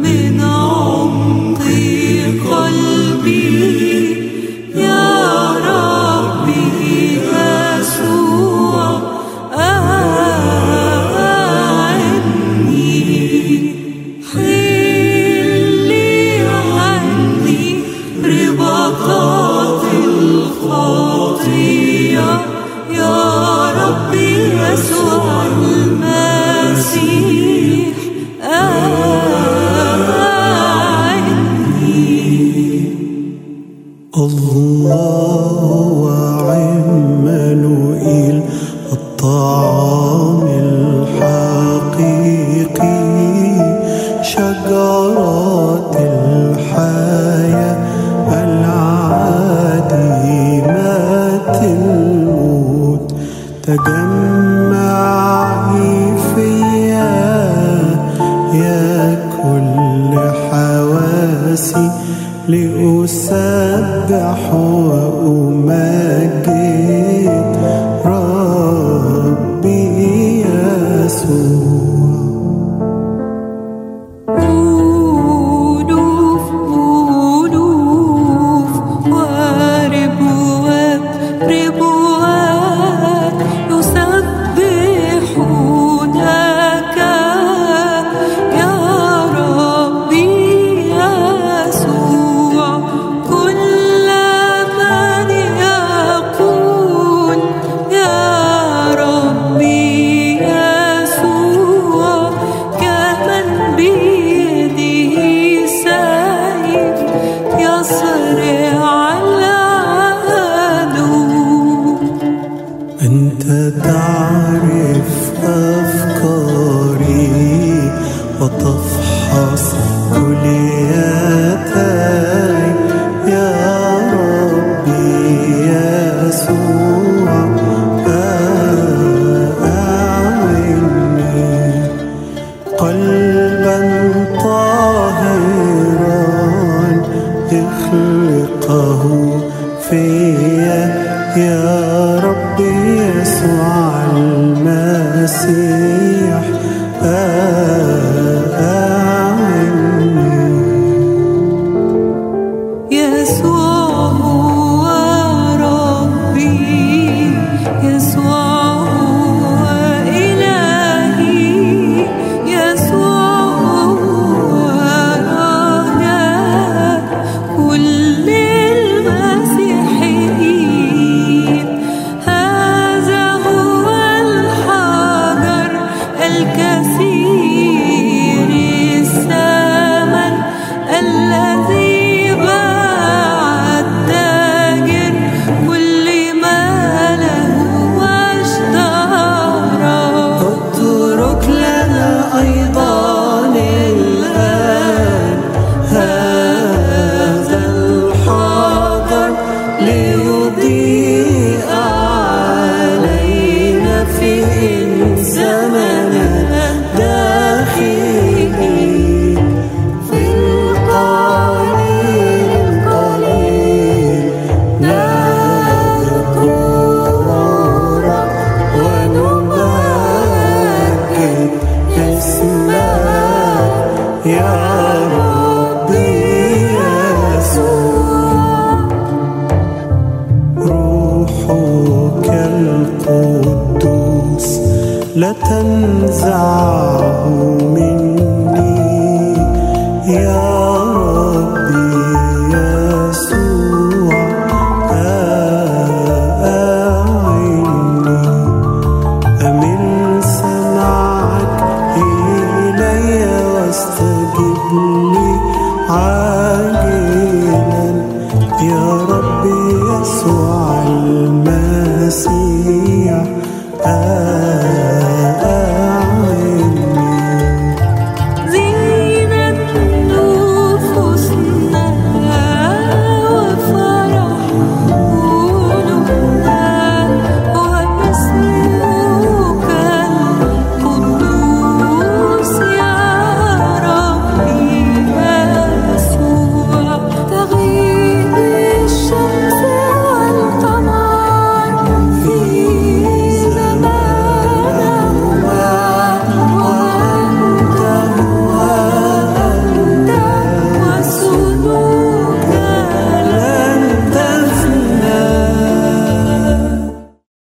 من 0.00 0.40
عمق 0.40 1.58
قلبي. 2.50 3.05